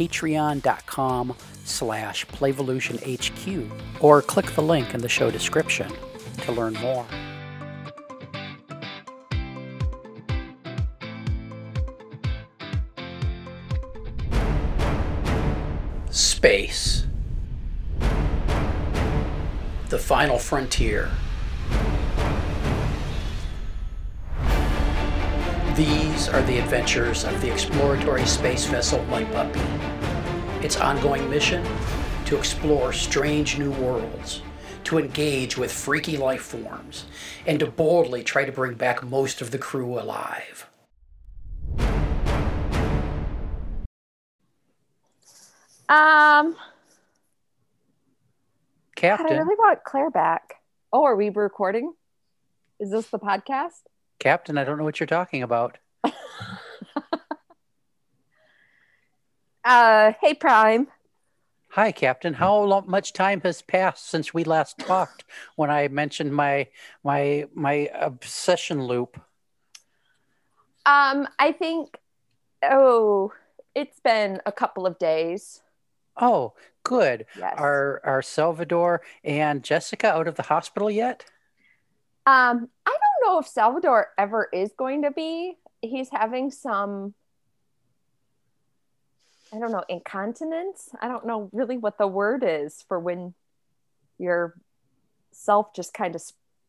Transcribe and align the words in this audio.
patreon.com 0.00 1.36
slash 1.64 2.26
playvolutionhq 2.28 3.70
or 4.00 4.22
click 4.22 4.46
the 4.52 4.62
link 4.62 4.94
in 4.94 5.00
the 5.00 5.08
show 5.08 5.30
description 5.30 5.92
to 6.38 6.52
learn 6.52 6.72
more. 6.74 7.04
Space. 16.10 17.06
The 19.90 19.98
final 19.98 20.38
frontier. 20.38 21.10
These 25.80 26.28
are 26.28 26.42
the 26.42 26.58
adventures 26.58 27.24
of 27.24 27.40
the 27.40 27.50
exploratory 27.50 28.26
space 28.26 28.66
vessel 28.66 29.02
Light 29.04 29.32
Puppy. 29.32 29.62
Its 30.62 30.76
ongoing 30.76 31.30
mission? 31.30 31.66
To 32.26 32.36
explore 32.36 32.92
strange 32.92 33.58
new 33.58 33.70
worlds, 33.70 34.42
to 34.84 34.98
engage 34.98 35.56
with 35.56 35.72
freaky 35.72 36.18
life 36.18 36.42
forms, 36.42 37.06
and 37.46 37.58
to 37.60 37.66
boldly 37.66 38.22
try 38.22 38.44
to 38.44 38.52
bring 38.52 38.74
back 38.74 39.02
most 39.02 39.40
of 39.40 39.52
the 39.52 39.56
crew 39.56 39.98
alive. 39.98 40.68
Um, 45.88 46.56
God, 49.00 49.20
I 49.22 49.32
really 49.32 49.56
want 49.56 49.82
Claire 49.84 50.10
back. 50.10 50.56
Oh, 50.92 51.04
are 51.04 51.16
we 51.16 51.30
recording? 51.30 51.94
Is 52.78 52.90
this 52.90 53.06
the 53.06 53.18
podcast? 53.18 53.80
Captain, 54.20 54.56
I 54.56 54.64
don't 54.64 54.78
know 54.78 54.84
what 54.84 55.00
you're 55.00 55.06
talking 55.06 55.42
about. 55.42 55.78
Uh, 59.62 60.12
hey, 60.20 60.34
Prime. 60.34 60.88
Hi, 61.72 61.92
Captain. 61.92 62.34
How 62.34 62.62
long, 62.62 62.84
much 62.88 63.12
time 63.12 63.40
has 63.42 63.62
passed 63.62 64.08
since 64.08 64.34
we 64.34 64.42
last 64.42 64.78
talked? 64.78 65.24
When 65.56 65.70
I 65.70 65.88
mentioned 65.88 66.34
my 66.34 66.68
my 67.04 67.46
my 67.54 67.90
obsession 67.94 68.84
loop. 68.84 69.20
Um, 70.86 71.28
I 71.38 71.52
think, 71.52 71.98
oh, 72.64 73.32
it's 73.74 74.00
been 74.00 74.40
a 74.46 74.50
couple 74.50 74.86
of 74.86 74.98
days. 74.98 75.60
Oh, 76.16 76.54
good. 76.82 77.26
Yes. 77.38 77.54
Are 77.56 78.00
are 78.02 78.22
Salvador 78.22 79.02
and 79.22 79.62
Jessica 79.62 80.08
out 80.08 80.26
of 80.26 80.36
the 80.36 80.42
hospital 80.44 80.90
yet? 80.90 81.24
Um, 82.26 82.68
I 82.86 82.90
don't 82.90 83.09
know 83.30 83.38
if 83.38 83.46
Salvador 83.46 84.08
ever 84.18 84.48
is 84.52 84.72
going 84.76 85.02
to 85.02 85.10
be. 85.10 85.54
He's 85.82 86.10
having 86.10 86.50
some, 86.50 87.14
I 89.54 89.58
don't 89.58 89.72
know, 89.72 89.84
incontinence. 89.88 90.90
I 91.00 91.08
don't 91.08 91.26
know 91.26 91.48
really 91.52 91.78
what 91.78 91.98
the 91.98 92.06
word 92.06 92.44
is 92.46 92.84
for 92.88 92.98
when 92.98 93.34
your 94.18 94.54
self 95.32 95.74
just 95.74 95.94
kind 95.94 96.14
of 96.14 96.22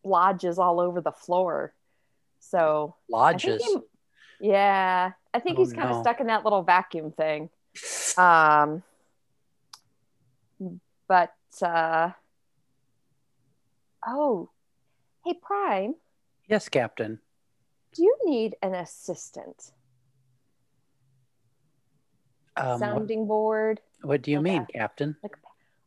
splodges 0.06 0.58
all 0.58 0.80
over 0.80 1.02
the 1.02 1.12
floor. 1.12 1.74
So 2.40 2.96
I 3.14 3.16
Lodges. 3.18 3.64
he- 3.64 3.78
yeah, 4.40 5.12
I 5.34 5.40
think 5.40 5.60
Oh, 5.60 5.62
he's 5.64 5.74
kind 5.74 5.90
of 5.90 5.98
stuck 6.02 6.20
in 6.20 6.28
that 6.28 6.44
little 6.44 6.64
vacuum 6.64 7.12
thing. 7.12 7.50
Um, 8.18 8.82
but 11.08 11.36
uh, 11.62 12.12
oh, 14.08 14.50
hey 15.24 15.36
Prime, 15.40 15.94
Yes, 16.52 16.68
Captain. 16.68 17.18
do 17.94 18.04
you 18.04 18.14
need 18.26 18.56
an 18.62 18.76
assistant? 18.76 19.72
Um, 22.58 22.68
what, 22.68 22.80
Sounding 22.80 23.26
board. 23.26 23.80
what 24.02 24.22
do 24.22 24.32
you 24.32 24.40
Okay. 24.40 24.52
mean, 24.52 24.68
Captain? 24.74 25.16
Like, 25.24 25.38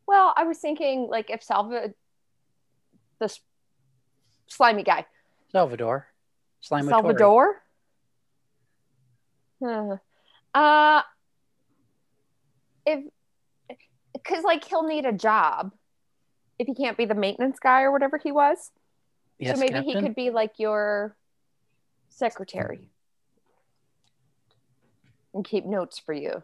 well, 0.07 0.33
I 0.35 0.43
was 0.43 0.57
thinking 0.57 1.07
like 1.07 1.29
if 1.29 1.43
Salva, 1.43 1.93
this 3.19 3.39
slimy 4.47 4.81
guy, 4.81 5.05
Salvador. 5.51 6.07
Slimatory. 6.63 6.89
Salvador. 6.89 7.61
Uh, 9.63 9.97
uh, 10.57 11.01
if 12.87 13.03
because 14.13 14.43
like 14.43 14.63
he'll 14.63 14.87
need 14.87 15.05
a 15.05 15.13
job 15.13 15.73
if 16.57 16.65
he 16.65 16.73
can't 16.73 16.97
be 16.97 17.05
the 17.05 17.13
maintenance 17.13 17.59
guy 17.59 17.83
or 17.83 17.91
whatever 17.91 18.17
he 18.17 18.31
was. 18.31 18.71
Yes, 19.39 19.55
so 19.55 19.59
maybe 19.59 19.73
Captain. 19.73 19.95
he 19.95 20.01
could 20.01 20.15
be 20.15 20.29
like 20.29 20.59
your 20.59 21.15
secretary 22.09 22.89
and 25.33 25.43
keep 25.43 25.65
notes 25.65 25.99
for 25.99 26.13
you. 26.13 26.43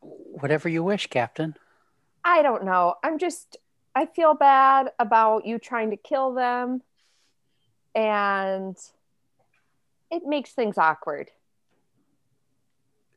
Whatever 0.00 0.68
you 0.68 0.84
wish, 0.84 1.06
Captain. 1.06 1.56
I 2.24 2.42
don't 2.42 2.64
know. 2.64 2.94
I'm 3.02 3.18
just 3.18 3.56
I 3.94 4.06
feel 4.06 4.34
bad 4.34 4.92
about 4.98 5.46
you 5.46 5.58
trying 5.58 5.90
to 5.90 5.96
kill 5.96 6.34
them 6.34 6.82
and 7.94 8.76
it 10.10 10.22
makes 10.24 10.52
things 10.52 10.78
awkward. 10.78 11.30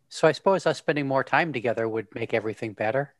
So 0.09 0.27
I 0.27 0.31
suppose 0.31 0.65
us 0.65 0.77
spending 0.77 1.07
more 1.07 1.23
time 1.23 1.53
together 1.53 1.87
would 1.87 2.13
make 2.15 2.33
everything 2.33 2.73
better. 2.73 3.13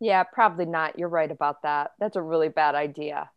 Yeah, 0.00 0.22
probably 0.22 0.64
not. 0.64 0.98
You're 0.98 1.08
right 1.08 1.30
about 1.30 1.62
that. 1.62 1.92
That's 2.00 2.16
a 2.16 2.22
really 2.22 2.48
bad 2.48 2.74
idea. 2.74 3.30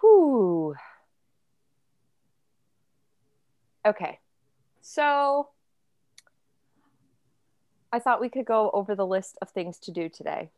Whew. 0.00 0.74
Okay. 3.86 4.18
So 4.80 5.48
I 7.92 7.98
thought 7.98 8.20
we 8.20 8.30
could 8.30 8.46
go 8.46 8.70
over 8.72 8.94
the 8.94 9.06
list 9.06 9.36
of 9.42 9.50
things 9.50 9.78
to 9.80 9.90
do 9.90 10.08
today. 10.08 10.50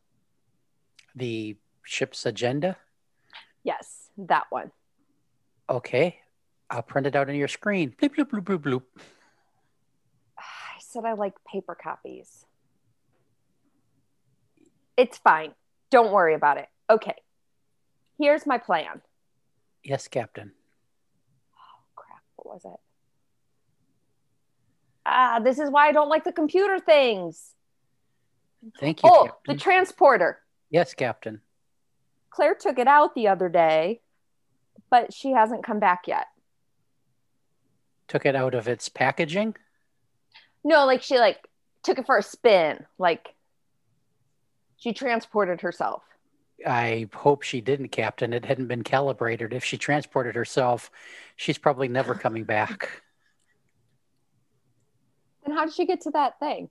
The 1.16 1.56
ship's 1.82 2.24
agenda. 2.24 2.76
Yes, 3.64 4.10
that 4.16 4.44
one. 4.50 4.70
Okay. 5.68 6.20
I'll 6.70 6.82
print 6.82 7.08
it 7.08 7.16
out 7.16 7.28
on 7.28 7.34
your 7.34 7.48
screen. 7.48 7.94
Bloop, 8.00 8.14
bloop, 8.16 8.30
bloop, 8.30 8.44
bloop, 8.44 8.58
bloop. 8.58 8.82
I 10.38 10.78
said 10.78 11.04
I 11.04 11.14
like 11.14 11.34
paper 11.44 11.74
copies. 11.74 12.44
It's 14.96 15.18
fine. 15.18 15.52
Don't 15.90 16.12
worry 16.12 16.34
about 16.34 16.58
it. 16.58 16.68
Okay. 16.90 17.14
Here's 18.18 18.46
my 18.46 18.58
plan. 18.58 19.02
Yes, 19.84 20.08
Captain. 20.08 20.52
Oh, 21.54 21.82
crap, 21.94 22.22
what 22.36 22.54
was 22.54 22.64
it? 22.64 22.80
Ah, 25.04 25.38
this 25.42 25.58
is 25.58 25.70
why 25.70 25.88
I 25.88 25.92
don't 25.92 26.08
like 26.08 26.24
the 26.24 26.32
computer 26.32 26.78
things. 26.80 27.52
Thank 28.80 29.02
you, 29.02 29.10
Oh, 29.12 29.24
Captain. 29.26 29.54
the 29.56 29.60
transporter. 29.60 30.42
yes, 30.70 30.94
Captain. 30.94 31.40
Claire 32.30 32.54
took 32.56 32.78
it 32.78 32.88
out 32.88 33.14
the 33.14 33.28
other 33.28 33.48
day, 33.48 34.00
but 34.90 35.12
she 35.12 35.30
hasn't 35.32 35.64
come 35.64 35.78
back 35.78 36.08
yet. 36.08 36.26
Took 38.08 38.26
it 38.26 38.34
out 38.34 38.54
of 38.54 38.66
its 38.68 38.88
packaging. 38.88 39.54
No, 40.64 40.84
like 40.86 41.02
she 41.02 41.18
like 41.18 41.38
took 41.82 41.98
it 41.98 42.06
for 42.06 42.18
a 42.18 42.22
spin. 42.22 42.84
Like 42.98 43.34
she 44.76 44.92
transported 44.92 45.60
herself. 45.60 46.02
I 46.66 47.08
hope 47.12 47.42
she 47.42 47.60
didn't, 47.60 47.88
Captain. 47.88 48.32
It 48.32 48.44
hadn't 48.44 48.66
been 48.68 48.82
calibrated. 48.82 49.52
If 49.52 49.64
she 49.64 49.76
transported 49.76 50.34
herself, 50.34 50.90
she's 51.36 51.58
probably 51.58 51.88
never 51.88 52.14
coming 52.14 52.44
back. 52.44 53.02
And 55.44 55.54
how 55.54 55.64
did 55.64 55.74
she 55.74 55.86
get 55.86 56.00
to 56.00 56.10
that 56.10 56.40
thing? 56.40 56.68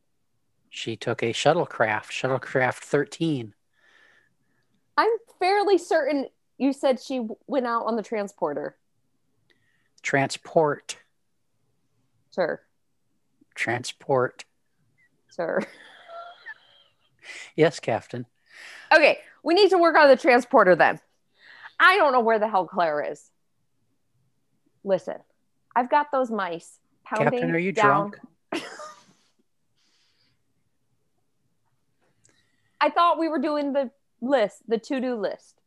She 0.69 0.97
took 0.97 1.23
a 1.23 1.31
shuttlecraft, 1.31 2.11
shuttlecraft 2.11 2.79
13. 2.79 3.53
I'm 4.97 5.11
fairly 5.39 5.77
certain 5.77 6.27
you 6.57 6.73
said 6.73 6.99
she 6.99 7.25
went 7.47 7.65
out 7.67 7.85
on 7.85 7.95
the 7.95 8.03
transporter. 8.03 8.75
Transport, 10.01 10.97
Sir, 12.31 12.59
transport. 13.55 14.43
sir. 15.29 15.61
Yes, 17.55 17.79
Captain. 17.79 18.25
Okay, 18.93 19.19
we 19.43 19.53
need 19.53 19.69
to 19.69 19.77
work 19.77 19.95
on 19.95 20.07
the 20.09 20.15
transporter 20.15 20.75
then. 20.75 20.99
I 21.79 21.97
don't 21.97 22.11
know 22.13 22.21
where 22.21 22.39
the 22.39 22.47
hell 22.47 22.65
Claire 22.67 23.11
is. 23.11 23.29
Listen, 24.83 25.17
I've 25.75 25.89
got 25.89 26.11
those 26.11 26.31
mice 26.31 26.79
pounding 27.03 27.31
Captain, 27.31 27.55
are 27.55 27.57
you 27.59 27.71
down. 27.71 28.11
drunk? 28.11 28.19
I 32.81 32.89
thought 32.89 33.17
we 33.17 33.27
were 33.27 33.39
doing 33.39 33.73
the 33.73 33.89
list, 34.21 34.61
the 34.67 34.77
to-do 34.77 35.15
list. 35.15 35.61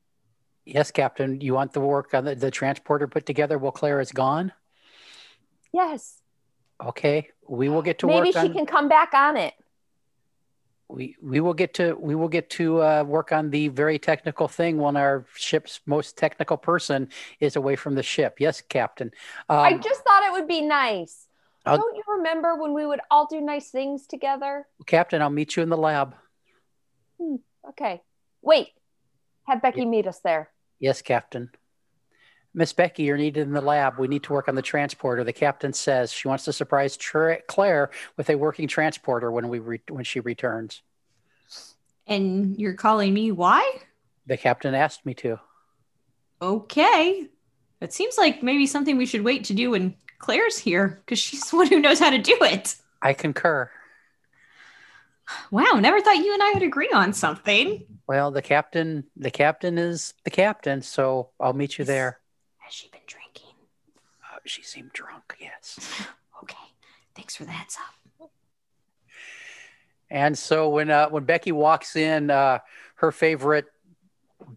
Yes, 0.64 0.90
Captain. 0.90 1.40
You 1.40 1.54
want 1.54 1.72
the 1.72 1.80
work 1.80 2.14
on 2.14 2.24
the, 2.24 2.34
the 2.34 2.50
transporter 2.50 3.06
put 3.08 3.26
together 3.26 3.58
while 3.58 3.72
Claire 3.72 4.00
is 4.00 4.12
gone? 4.12 4.52
Yes. 5.72 6.20
Okay, 6.84 7.28
we 7.48 7.68
will 7.68 7.82
get 7.82 7.98
to 8.00 8.06
Maybe 8.06 8.16
work 8.16 8.24
Maybe 8.24 8.32
she 8.32 8.48
on. 8.50 8.54
can 8.54 8.66
come 8.66 8.88
back 8.88 9.14
on 9.14 9.36
it. 9.36 9.54
We 10.88 11.16
we 11.22 11.40
will 11.40 11.54
get 11.54 11.74
to 11.74 11.94
we 12.00 12.14
will 12.14 12.28
get 12.28 12.48
to 12.50 12.82
uh, 12.82 13.04
work 13.04 13.30
on 13.32 13.50
the 13.50 13.68
very 13.68 13.98
technical 13.98 14.48
thing 14.48 14.78
when 14.78 14.96
our 14.96 15.26
ship's 15.34 15.80
most 15.86 16.16
technical 16.16 16.56
person 16.56 17.08
is 17.40 17.56
away 17.56 17.76
from 17.76 17.94
the 17.94 18.02
ship. 18.02 18.36
Yes, 18.40 18.60
Captain. 18.62 19.10
Um, 19.48 19.58
I 19.58 19.74
just 19.76 20.02
thought 20.02 20.22
it 20.24 20.32
would 20.32 20.48
be 20.48 20.62
nice. 20.62 21.26
I'll- 21.66 21.76
Don't 21.76 21.94
you 21.96 22.02
remember 22.16 22.54
when 22.56 22.72
we 22.72 22.86
would 22.86 23.00
all 23.10 23.26
do 23.26 23.40
nice 23.40 23.70
things 23.70 24.06
together? 24.06 24.66
Captain, 24.86 25.20
I'll 25.20 25.28
meet 25.30 25.56
you 25.56 25.62
in 25.62 25.68
the 25.68 25.76
lab. 25.76 26.14
Okay. 27.68 28.02
Wait. 28.40 28.68
Have 29.46 29.60
Becky 29.60 29.84
meet 29.84 30.06
us 30.06 30.20
there. 30.20 30.50
Yes, 30.78 31.02
Captain. 31.02 31.50
Miss 32.54 32.72
Becky, 32.72 33.04
you're 33.04 33.16
needed 33.16 33.46
in 33.46 33.52
the 33.52 33.60
lab. 33.60 33.98
We 33.98 34.08
need 34.08 34.24
to 34.24 34.32
work 34.32 34.48
on 34.48 34.54
the 34.54 34.62
transporter. 34.62 35.22
The 35.22 35.32
captain 35.32 35.72
says 35.72 36.12
she 36.12 36.28
wants 36.28 36.44
to 36.44 36.52
surprise 36.52 36.96
Tra- 36.96 37.42
Claire 37.42 37.90
with 38.16 38.30
a 38.30 38.36
working 38.36 38.68
transporter 38.68 39.30
when 39.30 39.48
we 39.48 39.58
re- 39.58 39.82
when 39.88 40.04
she 40.04 40.20
returns. 40.20 40.82
And 42.06 42.58
you're 42.58 42.74
calling 42.74 43.12
me 43.12 43.32
why? 43.32 43.80
The 44.26 44.36
captain 44.36 44.74
asked 44.74 45.04
me 45.04 45.14
to. 45.14 45.38
Okay. 46.40 47.28
It 47.80 47.92
seems 47.92 48.16
like 48.18 48.42
maybe 48.42 48.66
something 48.66 48.96
we 48.96 49.06
should 49.06 49.24
wait 49.24 49.44
to 49.44 49.54
do 49.54 49.70
when 49.70 49.94
Claire's 50.18 50.58
here 50.58 51.00
because 51.04 51.18
she's 51.18 51.50
the 51.50 51.56
one 51.56 51.66
who 51.68 51.80
knows 51.80 52.00
how 52.00 52.10
to 52.10 52.18
do 52.18 52.36
it. 52.40 52.76
I 53.02 53.12
concur. 53.12 53.70
Wow, 55.50 55.78
never 55.78 56.00
thought 56.00 56.16
you 56.16 56.32
and 56.32 56.42
I 56.42 56.52
would 56.54 56.62
agree 56.62 56.90
on 56.92 57.12
something. 57.12 57.84
Well, 58.06 58.30
the 58.30 58.42
captain, 58.42 59.04
the 59.16 59.30
captain 59.30 59.76
is 59.76 60.14
the 60.24 60.30
captain, 60.30 60.80
so 60.82 61.30
I'll 61.38 61.52
meet 61.52 61.78
you 61.78 61.84
there. 61.84 62.18
Has 62.68 62.74
she 62.74 62.88
been 62.88 63.00
drinking? 63.06 63.54
Uh, 64.22 64.40
she 64.44 64.62
seemed 64.62 64.92
drunk. 64.92 65.36
Yes. 65.40 65.78
Okay. 66.40 66.54
Thanks 67.16 67.34
for 67.34 67.44
the 67.44 67.50
heads 67.50 67.76
up. 68.20 68.30
And 70.08 70.38
so 70.38 70.68
when 70.68 70.88
uh, 70.88 71.08
when 71.08 71.24
Becky 71.24 71.50
walks 71.50 71.96
in, 71.96 72.30
uh, 72.30 72.60
her 72.94 73.10
favorite 73.10 73.64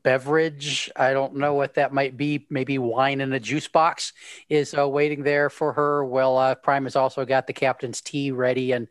beverage, 0.03 0.91
I 0.95 1.13
don't 1.13 1.37
know 1.37 1.55
what 1.55 1.73
that 1.73 1.91
might 1.91 2.17
be, 2.17 2.45
maybe 2.51 2.77
wine 2.77 3.19
in 3.19 3.33
a 3.33 3.39
juice 3.39 3.67
box, 3.67 4.13
is 4.47 4.75
uh, 4.77 4.87
waiting 4.87 5.23
there 5.23 5.49
for 5.49 5.73
her. 5.73 6.05
Well, 6.05 6.37
uh, 6.37 6.53
Prime 6.53 6.83
has 6.83 6.95
also 6.95 7.25
got 7.25 7.47
the 7.47 7.53
captain's 7.53 7.99
tea 7.99 8.29
ready, 8.29 8.73
and 8.73 8.87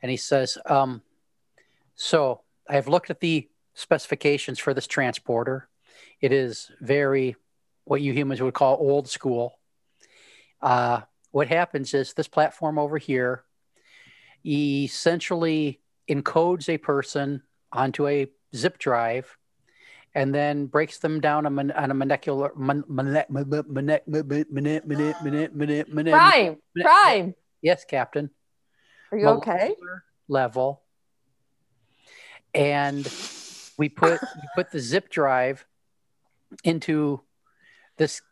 and 0.00 0.10
he 0.10 0.16
says, 0.16 0.56
um, 0.64 1.02
"So 1.96 2.40
I 2.66 2.76
have 2.76 2.88
looked 2.88 3.10
at 3.10 3.20
the 3.20 3.46
specifications 3.74 4.58
for 4.58 4.72
this 4.72 4.86
transporter. 4.86 5.68
It 6.22 6.32
is 6.32 6.70
very 6.80 7.36
what 7.86 8.02
you 8.02 8.12
humans 8.12 8.42
would 8.42 8.54
call 8.54 8.76
old 8.78 9.08
school. 9.08 9.58
Uh, 10.60 11.00
what 11.30 11.48
happens 11.48 11.94
is 11.94 12.12
this 12.12 12.28
platform 12.28 12.78
over 12.78 12.98
here." 12.98 13.42
essentially 14.46 15.80
encodes 16.08 16.68
a 16.68 16.78
person 16.78 17.42
onto 17.72 18.06
a 18.06 18.28
zip 18.54 18.78
drive 18.78 19.36
and 20.14 20.34
then 20.34 20.66
breaks 20.66 20.98
them 20.98 21.20
down 21.20 21.46
on 21.46 21.90
a 21.90 21.94
molecular 21.94 22.52
Prime. 26.12 26.56
Prime. 26.80 27.34
yes 27.60 27.84
captain 27.84 28.30
Are 29.10 29.18
you 29.18 29.26
okay? 29.28 29.74
level 30.28 30.82
and 32.54 33.10
we 33.76 33.88
put 33.88 34.20
we 34.22 34.48
put 34.54 34.70
the 34.70 34.78
zip 34.80 35.10
drive 35.10 35.66
into 36.62 37.20
this 37.96 38.22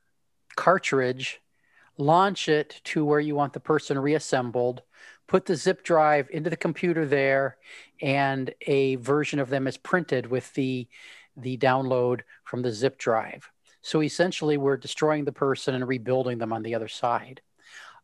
cartridge 0.57 1.41
launch 1.97 2.49
it 2.49 2.81
to 2.85 3.05
where 3.05 3.21
you 3.21 3.35
want 3.35 3.53
the 3.53 3.61
person 3.61 3.99
reassembled 3.99 4.83
put 5.27 5.47
the 5.47 5.57
zip 5.57 5.83
drive 5.83 6.29
into 6.31 6.51
the 6.51 6.57
computer 6.57 7.07
there 7.07 7.57
and 8.03 8.53
a 8.63 8.97
version 8.97 9.39
of 9.39 9.49
them 9.49 9.67
is 9.67 9.77
printed 9.77 10.27
with 10.27 10.53
the 10.55 10.87
the 11.37 11.57
download 11.59 12.21
from 12.45 12.63
the 12.63 12.71
zip 12.71 12.97
drive. 12.97 13.51
So 13.83 14.03
essentially 14.03 14.57
we're 14.57 14.77
destroying 14.77 15.25
the 15.25 15.33
person 15.33 15.75
and 15.75 15.87
rebuilding 15.87 16.39
them 16.39 16.53
on 16.53 16.63
the 16.63 16.77
other 16.77 16.87
side. 16.87 17.41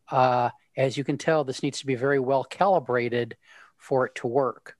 Uh, 0.09 0.49
as 0.75 0.97
you 0.97 1.05
can 1.05 1.17
tell 1.17 1.45
this 1.45 1.63
needs 1.63 1.79
to 1.79 1.85
be 1.85 1.95
very 1.95 2.19
well 2.19 2.43
calibrated 2.43 3.37
for 3.77 4.05
it 4.05 4.15
to 4.15 4.27
work. 4.27 4.75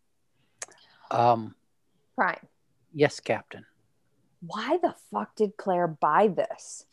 Um, 1.10 1.56
Prime. 2.16 2.46
yes 2.94 3.20
captain 3.20 3.66
Why 4.42 4.78
the 4.82 4.96
fuck 5.12 5.36
did 5.36 5.56
Claire 5.58 5.88
buy 5.88 6.28
this? 6.28 6.86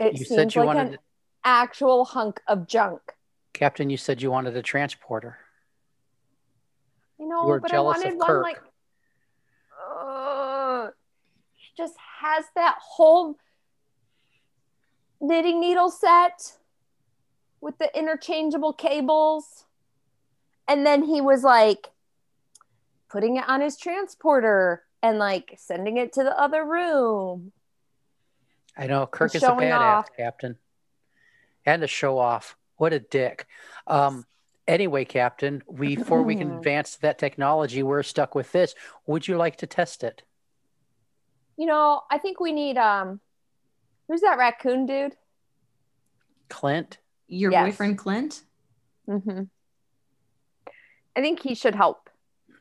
It 0.00 0.18
you 0.18 0.24
seems 0.24 0.56
like 0.56 0.76
an 0.76 0.92
to, 0.92 0.98
actual 1.44 2.04
hunk 2.04 2.40
of 2.48 2.66
junk. 2.66 3.00
captain 3.52 3.88
you 3.90 3.96
said 3.96 4.20
you 4.20 4.30
wanted 4.30 4.56
a 4.56 4.62
transporter 4.62 5.38
You 7.18 7.28
know, 7.28 7.54
You 7.54 7.60
but 7.60 7.72
I 7.72 7.80
wanted 7.80 8.18
one 8.18 8.42
like. 8.42 8.60
Uh, 9.88 10.88
she 11.56 11.70
just 11.76 11.94
has 12.20 12.44
that 12.56 12.76
whole 12.80 13.36
knitting 15.20 15.60
needle 15.60 15.90
set 15.90 16.56
with 17.60 17.78
the 17.78 17.96
interchangeable 17.96 18.72
cables. 18.72 19.64
And 20.66 20.84
then 20.86 21.02
he 21.02 21.20
was 21.20 21.42
like 21.42 21.90
putting 23.08 23.36
it 23.36 23.48
on 23.48 23.60
his 23.60 23.76
transporter 23.76 24.82
and 25.04 25.18
like 25.18 25.54
sending 25.58 25.98
it 25.98 26.14
to 26.14 26.24
the 26.24 26.36
other 26.40 26.64
room. 26.64 27.52
I 28.76 28.86
know 28.86 29.06
Kirk 29.06 29.34
is 29.34 29.42
a 29.42 29.46
showing 29.46 29.68
badass, 29.68 29.78
off. 29.78 30.08
Captain, 30.16 30.56
and 31.66 31.82
a 31.84 31.86
show 31.86 32.18
off. 32.18 32.56
What 32.76 32.94
a 32.94 32.98
dick. 32.98 33.46
Um, 33.86 34.24
anyway, 34.66 35.04
Captain, 35.04 35.62
we, 35.68 35.94
before 35.96 36.22
we 36.22 36.34
can 36.36 36.50
advance 36.56 36.96
that 36.96 37.18
technology, 37.18 37.82
we're 37.82 38.02
stuck 38.02 38.34
with 38.34 38.50
this. 38.52 38.74
Would 39.06 39.28
you 39.28 39.36
like 39.36 39.56
to 39.58 39.66
test 39.66 40.02
it? 40.02 40.22
You 41.58 41.66
know, 41.66 42.00
I 42.10 42.16
think 42.18 42.40
we 42.40 42.52
need 42.52 42.78
um 42.78 43.20
who's 44.08 44.22
that 44.22 44.38
raccoon 44.38 44.86
dude? 44.86 45.14
Clint? 46.48 46.98
Your 47.28 47.52
Yes. 47.52 47.66
boyfriend 47.66 47.98
Clint? 47.98 48.42
Mm-hmm. 49.08 49.42
I 51.16 51.20
think 51.20 51.40
he 51.40 51.54
should 51.54 51.74
help. 51.76 52.10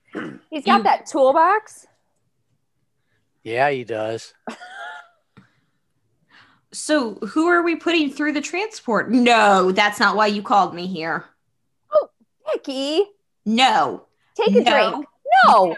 He's 0.51 0.65
got 0.65 0.77
You- 0.79 0.83
that 0.83 1.05
toolbox. 1.07 1.87
Yeah, 3.43 3.69
he 3.69 3.83
does. 3.83 4.33
So 6.71 7.15
who 7.15 7.47
are 7.47 7.61
we 7.61 7.75
putting 7.75 8.09
through 8.11 8.33
the 8.33 8.41
transport? 8.41 9.11
No, 9.11 9.71
that's 9.71 9.99
not 9.99 10.15
why 10.15 10.27
you 10.27 10.41
called 10.41 10.73
me 10.73 10.87
here. 10.87 11.25
Oh, 11.93 12.09
Becky, 12.47 13.03
No. 13.45 14.07
take 14.35 14.55
a 14.55 14.61
No. 14.63 14.71
drink. 14.71 15.05
No, 15.47 15.77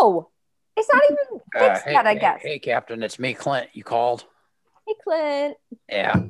no, 0.00 0.30
it's 0.76 0.88
not 0.92 1.02
even 1.04 1.40
fixed 1.52 1.82
Uh, 1.82 1.84
hey, 1.84 1.92
yet. 1.92 2.06
I 2.06 2.14
hey, 2.14 2.20
guess. 2.20 2.40
Hey, 2.42 2.58
Captain, 2.58 3.02
it's 3.02 3.18
me, 3.18 3.34
Clint. 3.34 3.68
You 3.74 3.82
called? 3.84 4.24
Hey, 4.86 4.94
Clint, 5.02 5.56
Yeah. 5.88 6.22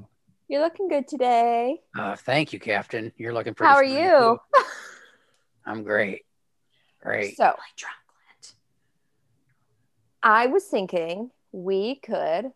you're 0.49 0.63
looking 0.63 0.89
good 0.89 1.07
today. 1.07 1.81
Uh, 1.97 2.17
thank 2.17 2.53
you, 2.53 2.59
Captain. 2.59 3.13
You're 3.17 3.33
looking 3.35 3.55
pretty 3.55 3.71
How 3.71 3.77
are 3.77 3.85
you? 3.85 4.39
I'm 5.67 5.85
great. 5.85 6.23
Great. 7.01 7.37
So 7.37 7.45
Like 7.45 7.57
drunk 7.77 7.95
Clint. 7.97 8.04
I 10.25 10.47
was 10.47 10.65
thinking 10.65 11.31
we 11.53 11.97
could 11.97 12.51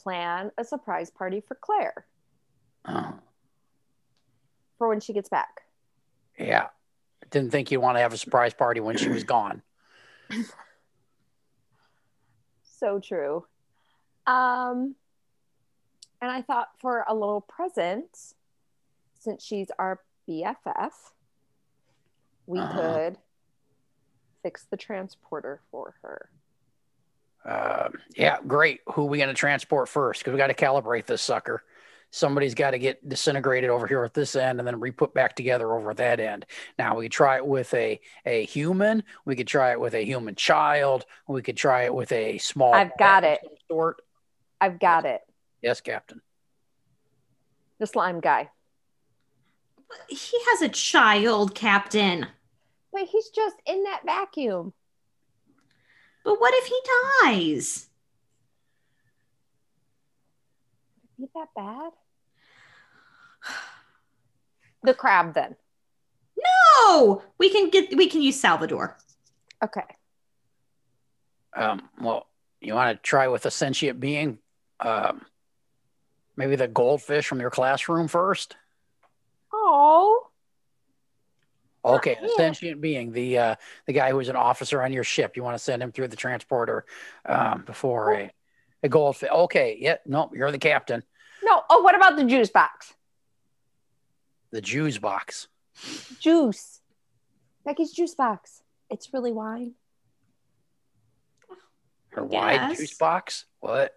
plan 0.00 0.52
a 0.56 0.64
surprise 0.64 1.10
party 1.10 1.40
for 1.46 1.56
Claire 1.60 2.06
Oh, 2.84 3.14
for 4.78 4.88
when 4.88 5.00
she 5.00 5.12
gets 5.12 5.28
back. 5.28 5.62
yeah. 6.38 6.68
Didn't 7.30 7.50
think 7.50 7.70
you'd 7.70 7.80
want 7.80 7.96
to 7.96 8.00
have 8.00 8.12
a 8.12 8.18
surprise 8.18 8.52
party 8.54 8.80
when 8.80 8.96
she 8.96 9.08
was 9.08 9.24
gone. 9.24 9.62
So 12.64 12.98
true. 12.98 13.46
Um, 14.26 14.96
and 16.20 16.28
I 16.32 16.42
thought 16.42 16.70
for 16.80 17.04
a 17.08 17.14
little 17.14 17.40
present, 17.40 18.08
since 19.20 19.44
she's 19.44 19.70
our 19.78 20.00
BFF, 20.28 20.90
we 22.46 22.58
Uh-huh. 22.58 22.74
could 22.74 23.18
fix 24.42 24.64
the 24.68 24.76
transporter 24.76 25.60
for 25.70 25.94
her. 26.02 26.28
Uh, 27.44 27.88
yeah, 28.16 28.38
great. 28.46 28.80
Who 28.92 29.02
are 29.02 29.08
we 29.08 29.18
going 29.18 29.28
to 29.28 29.34
transport 29.34 29.88
first? 29.88 30.20
Because 30.20 30.32
we 30.32 30.38
got 30.38 30.48
to 30.48 30.54
calibrate 30.54 31.06
this 31.06 31.22
sucker. 31.22 31.62
Somebody's 32.10 32.54
got 32.54 32.72
to 32.72 32.78
get 32.78 33.08
disintegrated 33.08 33.70
over 33.70 33.86
here 33.86 34.04
at 34.04 34.12
this 34.12 34.36
end 34.36 34.58
and 34.58 34.68
then 34.68 34.78
re-put 34.78 35.14
back 35.14 35.34
together 35.34 35.72
over 35.72 35.94
that 35.94 36.20
end. 36.20 36.44
Now 36.78 36.96
we 36.96 37.06
could 37.06 37.12
try 37.12 37.36
it 37.36 37.46
with 37.46 37.72
a 37.72 38.00
a 38.26 38.44
human. 38.44 39.02
We 39.24 39.34
could 39.34 39.46
try 39.46 39.72
it 39.72 39.80
with 39.80 39.94
a 39.94 40.04
human 40.04 40.34
child. 40.34 41.06
We 41.26 41.40
could 41.40 41.56
try 41.56 41.84
it 41.84 41.94
with 41.94 42.12
a 42.12 42.36
small. 42.36 42.74
I've 42.74 42.96
got 42.98 43.24
it. 43.24 43.40
some 43.42 43.54
Sort. 43.66 44.02
I've 44.60 44.78
got 44.78 45.06
it. 45.06 45.22
Yes, 45.62 45.80
Captain. 45.80 46.20
The 47.78 47.86
slime 47.86 48.20
guy. 48.20 48.50
He 50.08 50.38
has 50.50 50.62
a 50.62 50.68
child, 50.68 51.54
Captain. 51.54 52.26
But 52.92 53.04
he's 53.04 53.30
just 53.30 53.56
in 53.66 53.84
that 53.84 54.02
vacuum. 54.04 54.74
But 56.24 56.40
what 56.40 56.54
if 56.54 56.66
he 56.66 56.80
dies? 57.22 57.88
Is 61.22 61.28
that 61.34 61.48
bad? 61.54 61.92
The 64.84 64.94
crab 64.94 65.34
then. 65.34 65.54
No, 66.36 67.22
we 67.38 67.50
can 67.50 67.70
get 67.70 67.96
we 67.96 68.08
can 68.08 68.20
use 68.20 68.40
Salvador. 68.40 68.98
Okay. 69.62 69.84
Um, 71.54 71.88
well, 72.00 72.26
you 72.60 72.74
want 72.74 72.96
to 72.96 73.02
try 73.02 73.28
with 73.28 73.46
a 73.46 73.50
sentient 73.52 74.00
being? 74.00 74.38
Um, 74.80 75.22
maybe 76.36 76.56
the 76.56 76.66
goldfish 76.66 77.26
from 77.28 77.38
your 77.40 77.50
classroom 77.50 78.08
first. 78.08 78.56
Oh. 79.52 80.26
Okay, 81.84 82.16
a 82.22 82.28
sentient 82.36 82.80
being, 82.80 83.12
the 83.12 83.38
uh, 83.38 83.54
the 83.86 83.92
guy 83.92 84.10
who 84.10 84.16
was 84.16 84.28
an 84.28 84.36
officer 84.36 84.82
on 84.82 84.92
your 84.92 85.02
ship. 85.02 85.36
You 85.36 85.42
want 85.42 85.56
to 85.56 85.62
send 85.62 85.82
him 85.82 85.90
through 85.90 86.08
the 86.08 86.16
transporter 86.16 86.84
um, 87.26 87.64
before 87.66 88.14
a, 88.14 88.30
a 88.84 88.88
goldfish. 88.88 89.30
Okay, 89.30 89.78
yeah, 89.80 89.96
no, 90.06 90.30
you're 90.32 90.52
the 90.52 90.58
captain. 90.58 91.02
No. 91.42 91.62
Oh, 91.68 91.82
what 91.82 91.96
about 91.96 92.16
the 92.16 92.24
juice 92.24 92.50
box? 92.50 92.94
The 94.52 94.60
juice 94.60 94.98
box. 94.98 95.48
Juice. 96.20 96.80
Becky's 97.64 97.92
juice 97.92 98.14
box. 98.14 98.62
It's 98.88 99.12
really 99.12 99.32
wine. 99.32 99.74
Her 102.10 102.24
wide 102.24 102.76
juice 102.76 102.96
box? 102.96 103.46
What? 103.60 103.92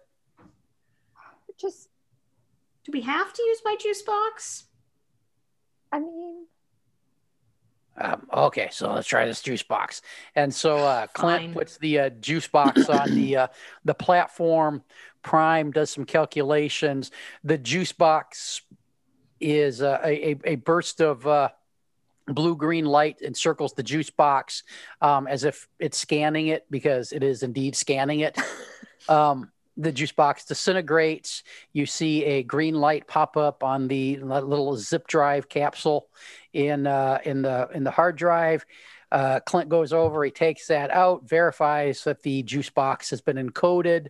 Just. 1.60 1.88
Do 2.84 2.92
we 2.92 3.02
have 3.02 3.32
to 3.32 3.42
use 3.42 3.60
my 3.64 3.76
juice 3.78 4.02
box? 4.02 4.64
I 5.92 6.00
mean. 6.00 6.46
Um, 7.98 8.26
okay, 8.32 8.68
so 8.70 8.92
let's 8.92 9.06
try 9.06 9.24
this 9.24 9.42
juice 9.42 9.62
box. 9.62 10.02
And 10.34 10.54
so 10.54 10.76
uh, 10.78 11.06
Clint 11.14 11.42
Fine. 11.42 11.54
puts 11.54 11.78
the 11.78 11.98
uh, 11.98 12.10
juice 12.10 12.48
box 12.48 12.88
on 12.88 13.14
the 13.14 13.36
uh, 13.36 13.46
the 13.84 13.94
platform. 13.94 14.82
Prime 15.22 15.72
does 15.72 15.90
some 15.90 16.04
calculations. 16.04 17.10
The 17.42 17.58
juice 17.58 17.92
box 17.92 18.62
is 19.40 19.82
uh, 19.82 20.00
a, 20.04 20.36
a 20.44 20.54
burst 20.56 21.00
of 21.00 21.26
uh, 21.26 21.48
blue 22.28 22.56
green 22.56 22.84
light 22.84 23.20
encircles 23.22 23.74
the 23.74 23.82
juice 23.82 24.10
box 24.10 24.62
um, 25.00 25.26
as 25.26 25.44
if 25.44 25.68
it's 25.78 25.98
scanning 25.98 26.48
it 26.48 26.64
because 26.70 27.12
it 27.12 27.22
is 27.22 27.42
indeed 27.42 27.76
scanning 27.76 28.20
it. 28.20 28.38
Um, 29.08 29.52
the 29.76 29.92
juice 29.92 30.12
box 30.12 30.44
disintegrates. 30.44 31.42
You 31.72 31.86
see 31.86 32.24
a 32.24 32.42
green 32.42 32.74
light 32.74 33.06
pop 33.06 33.36
up 33.36 33.62
on 33.62 33.88
the 33.88 34.16
little 34.18 34.76
zip 34.76 35.06
drive 35.06 35.48
capsule 35.48 36.08
in 36.56 36.86
uh, 36.86 37.18
in 37.24 37.42
the 37.42 37.68
in 37.74 37.84
the 37.84 37.90
hard 37.90 38.16
drive. 38.16 38.64
Uh, 39.12 39.38
Clint 39.40 39.68
goes 39.68 39.92
over, 39.92 40.24
he 40.24 40.32
takes 40.32 40.66
that 40.66 40.90
out, 40.90 41.28
verifies 41.28 42.02
that 42.04 42.22
the 42.22 42.42
juice 42.42 42.70
box 42.70 43.10
has 43.10 43.20
been 43.20 43.36
encoded, 43.36 44.08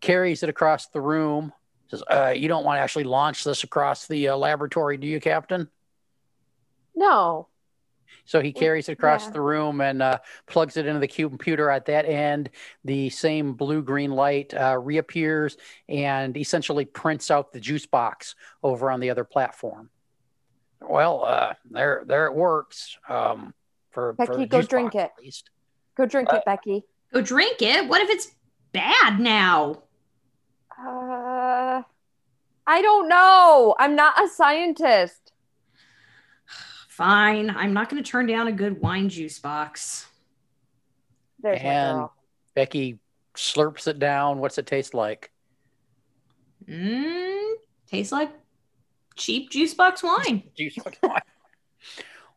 carries 0.00 0.44
it 0.44 0.48
across 0.48 0.86
the 0.88 1.00
room. 1.00 1.52
Says, 1.88 2.04
uh, 2.08 2.32
"You 2.36 2.46
don't 2.46 2.64
want 2.64 2.78
to 2.78 2.82
actually 2.82 3.04
launch 3.04 3.42
this 3.42 3.64
across 3.64 4.06
the 4.06 4.28
uh, 4.28 4.36
laboratory, 4.36 4.96
do 4.96 5.06
you, 5.06 5.18
Captain?" 5.18 5.68
No. 6.94 7.48
So 8.24 8.40
he 8.40 8.52
carries 8.52 8.88
it 8.88 8.92
across 8.92 9.24
yeah. 9.24 9.32
the 9.32 9.40
room 9.40 9.80
and 9.80 10.00
uh, 10.00 10.18
plugs 10.46 10.76
it 10.76 10.86
into 10.86 11.00
the 11.00 11.08
computer 11.08 11.70
at 11.70 11.86
that 11.86 12.04
end. 12.04 12.50
The 12.84 13.10
same 13.10 13.54
blue 13.54 13.82
green 13.82 14.12
light 14.12 14.54
uh, 14.54 14.78
reappears 14.78 15.56
and 15.88 16.36
essentially 16.36 16.84
prints 16.84 17.30
out 17.30 17.52
the 17.52 17.58
juice 17.58 17.86
box 17.86 18.36
over 18.62 18.90
on 18.90 19.00
the 19.00 19.10
other 19.10 19.24
platform. 19.24 19.90
Well, 20.88 21.24
uh, 21.24 21.54
there, 21.70 22.02
there 22.06 22.26
it 22.26 22.34
works. 22.34 22.96
Um, 23.08 23.54
for 23.90 24.14
Becky, 24.14 24.32
for 24.32 24.46
go 24.46 24.62
drink 24.62 24.92
box, 24.92 25.12
it. 25.22 25.42
Go 25.96 26.06
drink 26.06 26.28
it, 26.32 26.42
Becky. 26.44 26.84
Go 27.12 27.20
drink 27.20 27.60
it. 27.60 27.88
What 27.88 28.00
if 28.00 28.10
it's 28.10 28.28
bad 28.72 29.20
now? 29.20 29.82
Uh, 30.70 31.82
I 32.66 32.82
don't 32.82 33.08
know. 33.08 33.74
I'm 33.78 33.94
not 33.94 34.22
a 34.22 34.28
scientist. 34.28 35.32
Fine. 36.88 37.50
I'm 37.50 37.74
not 37.74 37.90
going 37.90 38.02
to 38.02 38.10
turn 38.10 38.26
down 38.26 38.48
a 38.48 38.52
good 38.52 38.80
wine 38.80 39.08
juice 39.08 39.38
box. 39.38 40.06
There's 41.40 41.60
and 41.60 42.08
Becky 42.54 42.98
slurps 43.34 43.88
it 43.88 43.98
down. 43.98 44.38
What's 44.38 44.58
it 44.58 44.66
taste 44.66 44.94
like? 44.94 45.30
Mm, 46.68 47.54
tastes 47.88 48.12
like 48.12 48.30
cheap 49.16 49.50
juice 49.50 49.74
box 49.74 50.02
wine. 50.02 50.42
juice 50.56 50.76
box 50.76 50.98
wine. 51.02 51.20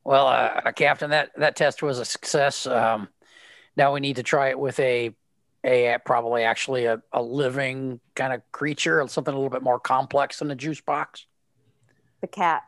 well, 0.03 0.27
uh, 0.27 0.71
Captain, 0.73 1.09
that 1.11 1.31
that 1.37 1.55
test 1.55 1.83
was 1.83 1.99
a 1.99 2.05
success. 2.05 2.67
Um, 2.67 3.09
now 3.77 3.93
we 3.93 3.99
need 3.99 4.17
to 4.17 4.23
try 4.23 4.49
it 4.49 4.59
with 4.59 4.79
a 4.79 5.15
a 5.65 5.97
probably 6.05 6.43
actually 6.43 6.85
a, 6.85 7.01
a 7.11 7.21
living 7.21 7.99
kind 8.15 8.33
of 8.33 8.41
creature, 8.51 9.05
something 9.07 9.33
a 9.33 9.37
little 9.37 9.49
bit 9.49 9.63
more 9.63 9.79
complex 9.79 10.39
than 10.39 10.51
a 10.51 10.55
juice 10.55 10.81
box. 10.81 11.25
The 12.21 12.27
cat. 12.27 12.63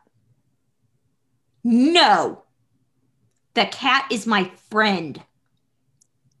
No. 1.62 2.42
The 3.54 3.66
cat 3.66 4.08
is 4.10 4.26
my 4.26 4.50
friend. 4.70 5.22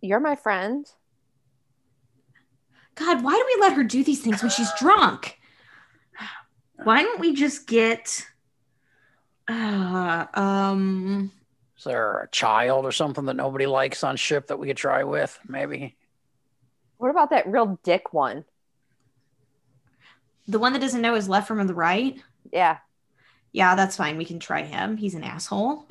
You're 0.00 0.20
my 0.20 0.36
friend. 0.36 0.86
God, 2.94 3.22
why 3.22 3.32
do 3.32 3.44
we 3.46 3.60
let 3.60 3.74
her 3.74 3.84
do 3.84 4.02
these 4.02 4.20
things 4.20 4.42
when 4.42 4.50
she's 4.50 4.70
drunk? 4.78 5.37
Why 6.82 7.02
don't 7.02 7.20
we 7.20 7.34
just 7.34 7.66
get 7.66 8.26
uh 9.48 10.26
um 10.34 11.32
is 11.76 11.84
there 11.84 12.18
a 12.20 12.28
child 12.28 12.84
or 12.84 12.92
something 12.92 13.24
that 13.24 13.36
nobody 13.36 13.64
likes 13.66 14.04
on 14.04 14.16
ship 14.16 14.48
that 14.48 14.58
we 14.58 14.66
could 14.66 14.76
try 14.76 15.04
with 15.04 15.38
maybe 15.48 15.96
what 16.98 17.08
about 17.08 17.30
that 17.30 17.46
real 17.46 17.78
dick 17.82 18.12
one 18.12 18.44
the 20.46 20.58
one 20.58 20.74
that 20.74 20.80
doesn't 20.80 21.00
know 21.00 21.14
his 21.14 21.30
left 21.30 21.48
from 21.48 21.66
the 21.66 21.72
right 21.72 22.20
yeah 22.52 22.76
yeah, 23.52 23.74
that's 23.74 23.96
fine. 23.96 24.16
We 24.16 24.24
can 24.24 24.38
try 24.38 24.62
him. 24.62 24.96
He's 24.96 25.14
an 25.14 25.24
asshole. 25.24 25.86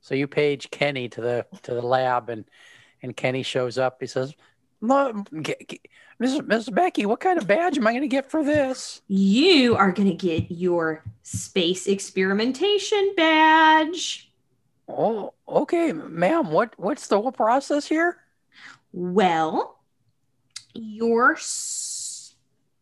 So 0.00 0.14
you 0.14 0.26
page 0.26 0.70
Kenny 0.70 1.08
to 1.10 1.20
the 1.20 1.46
to 1.62 1.74
the 1.74 1.82
lab, 1.82 2.28
and 2.28 2.44
and 3.02 3.16
Kenny 3.16 3.42
shows 3.42 3.78
up. 3.78 3.98
He 4.00 4.06
says, 4.06 4.34
Mrs. 4.82 6.74
Becky, 6.74 7.06
what 7.06 7.20
kind 7.20 7.38
of 7.38 7.46
badge 7.46 7.78
am 7.78 7.86
I 7.86 7.92
going 7.92 8.02
to 8.02 8.08
get 8.08 8.30
for 8.30 8.44
this? 8.44 9.00
You 9.06 9.76
are 9.76 9.92
going 9.92 10.08
to 10.08 10.14
get 10.14 10.50
your 10.50 11.04
space 11.22 11.86
experimentation 11.86 13.12
badge. 13.16 14.32
Oh, 14.88 15.34
okay, 15.48 15.92
ma'am. 15.92 16.50
What 16.50 16.74
what's 16.76 17.06
the 17.06 17.20
whole 17.20 17.32
process 17.32 17.86
here? 17.86 18.18
Well, 18.92 19.78
your 20.74 21.38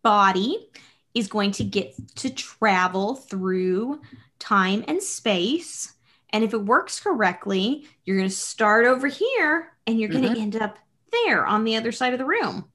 body 0.03 0.71
is 1.15 1.29
going 1.29 1.53
to 1.53 1.65
get 1.65 1.95
to 2.17 2.31
travel 2.31 3.17
through 3.17 4.01
time 4.39 4.85
and 4.89 5.03
space. 5.03 5.95
And 6.31 6.45
if 6.45 6.55
it 6.55 6.65
works 6.65 7.01
correctly, 7.01 7.87
you're 8.05 8.17
going 8.17 8.29
to 8.29 8.35
start 8.35 8.87
over 8.87 9.09
here 9.09 9.73
and 9.87 10.01
you're 10.01 10.09
going 10.09 10.23
to 10.23 10.31
mm-hmm. 10.31 10.41
end 10.41 10.57
up 10.57 10.79
there 11.13 11.47
on 11.47 11.65
the 11.65 11.77
other 11.77 11.93
side 11.93 12.13
of 12.13 12.19
the 12.19 12.25
room. 12.25 12.67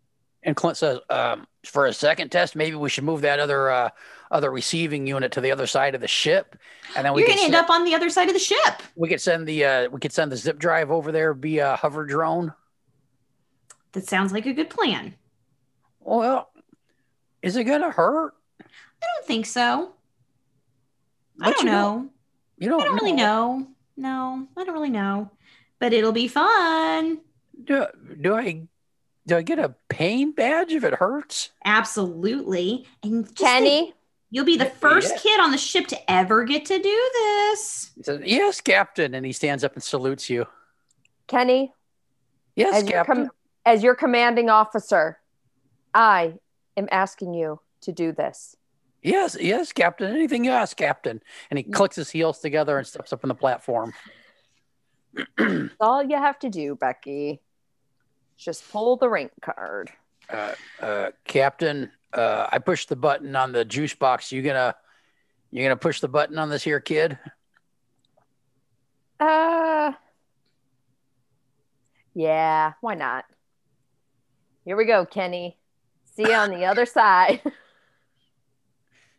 And 0.44 0.56
Clint 0.56 0.78
says, 0.78 1.00
um, 1.10 1.48
for 1.66 1.88
a 1.88 1.94
second 1.94 2.30
test, 2.30 2.56
maybe 2.56 2.76
we 2.76 2.90
should 2.90 3.04
move 3.04 3.22
that 3.22 3.40
other 3.40 3.70
uh, 3.72 3.90
other 4.32 4.52
receiving 4.52 5.08
unit 5.08 5.32
to 5.34 5.42
the 5.42 5.52
other 5.52 5.68
side 5.68 5.96
of 5.96 6.02
the 6.02 6.08
ship, 6.08 6.56
and 6.96 7.06
then 7.06 7.14
we 7.14 7.22
you're 7.22 7.36
to 7.36 7.44
end 7.44 7.56
up 7.56 7.70
on 7.70 7.84
the 7.84 7.96
other 7.96 8.10
side 8.10 8.28
of 8.28 8.34
the 8.34 8.40
ship. 8.40 8.84
We 8.96 9.10
could 9.10 9.22
send 9.22 9.48
the 9.48 9.66
uh, 9.66 9.90
we 9.90 10.00
could 10.00 10.14
send 10.14 10.32
the 10.32 10.38
zip 10.38 10.60
drive 10.60 10.92
over 10.92 11.12
there 11.12 11.34
via 11.34 11.76
hover 11.76 12.06
drone. 12.06 12.54
That 13.94 14.08
sounds 14.08 14.32
like 14.34 14.46
a 14.46 14.54
good 14.54 14.70
plan. 14.70 15.16
Well, 16.00 16.50
is 17.42 17.56
it 17.56 17.64
gonna 17.64 17.92
hurt? 17.92 18.34
I 18.62 19.06
don't 19.16 19.26
think 19.26 19.46
so. 19.46 19.94
I 21.42 21.52
don't 21.52 21.66
know. 21.66 22.10
You 22.58 22.70
don't. 22.70 22.82
I 22.82 22.86
don't 22.86 22.96
know. 22.96 23.02
really 23.02 23.14
know. 23.14 23.68
No, 23.98 24.48
I 24.56 24.64
don't 24.64 24.74
really 24.74 24.90
know. 24.90 25.32
But 25.80 25.94
it'll 25.94 26.12
be 26.12 26.28
fun. 26.28 27.20
Do 27.66 27.88
do 28.22 28.36
I 28.36 28.68
do 29.28 29.38
I 29.38 29.42
get 29.42 29.60
a 29.60 29.76
pain 29.90 30.32
badge 30.32 30.72
if 30.72 30.84
it 30.84 30.96
hurts? 30.96 31.52
Absolutely. 31.64 32.86
And 33.02 33.34
Kenny, 33.36 33.86
think, 33.86 33.96
you'll 34.30 34.46
be 34.46 34.58
the 34.58 34.66
first 34.66 35.12
yeah. 35.12 35.22
kid 35.22 35.40
on 35.40 35.52
the 35.52 35.58
ship 35.58 35.88
to 35.88 36.12
ever 36.12 36.44
get 36.46 36.66
to 36.66 36.78
do 36.78 37.10
this. 37.14 37.92
He 37.96 38.04
says, 38.04 38.22
"Yes, 38.24 38.62
Captain," 38.62 39.16
and 39.16 39.26
he 39.26 39.32
stands 39.32 39.64
up 39.64 39.74
and 39.74 39.84
salutes 39.84 40.30
you. 40.30 40.46
Kenny. 41.28 41.74
Yes, 42.56 42.76
as 42.76 42.84
Captain. 42.84 43.18
Your 43.18 43.26
com- 43.26 43.32
as 43.66 43.84
your 43.84 43.96
commanding 43.96 44.50
officer, 44.50 45.18
I 45.94 46.36
am 46.78 46.88
asking 46.92 47.34
you 47.34 47.60
to 47.82 47.92
do 47.92 48.12
this. 48.12 48.56
Yes, 49.02 49.38
yes, 49.40 49.72
Captain. 49.72 50.14
Anything 50.16 50.44
you 50.44 50.52
ask, 50.52 50.76
Captain. 50.76 51.22
And 51.50 51.60
he 51.60 51.64
mm. 51.64 51.74
clicks 51.74 51.96
his 51.96 52.10
heels 52.10 52.40
together 52.40 52.78
and 52.78 52.88
steps 52.88 53.14
up 53.14 53.24
on 53.24 53.28
the 53.28 53.36
platform. 53.36 53.94
That's 55.38 55.76
all 55.80 56.04
you 56.04 56.18
have 56.18 56.40
to 56.40 56.50
do, 56.50 56.76
Becky. 56.76 57.40
Just 58.38 58.70
pull 58.72 58.98
the 58.98 59.10
rank 59.10 59.32
card. 59.42 59.92
Uh, 60.30 60.54
uh, 60.82 61.12
Captain, 61.26 61.92
uh, 62.14 62.48
I 62.52 62.60
pushed 62.60 62.90
the 62.90 62.96
button 62.96 63.36
on 63.36 63.52
the 63.52 63.64
juice 63.66 63.94
box. 63.94 64.32
You 64.32 64.42
gonna, 64.42 64.76
You 65.52 65.64
gonna 65.64 65.76
push 65.76 66.00
the 66.02 66.08
button 66.08 66.38
on 66.38 66.50
this 66.50 66.64
here 66.64 66.80
kid? 66.80 67.18
Uh, 69.20 69.94
yeah, 72.14 72.74
why 72.82 72.96
not? 72.96 73.26
Here 74.66 74.76
we 74.76 74.86
go, 74.86 75.06
Kenny. 75.06 75.58
See 76.16 76.24
you 76.24 76.34
on 76.34 76.50
the 76.50 76.66
other 76.66 76.86
side. 76.86 77.42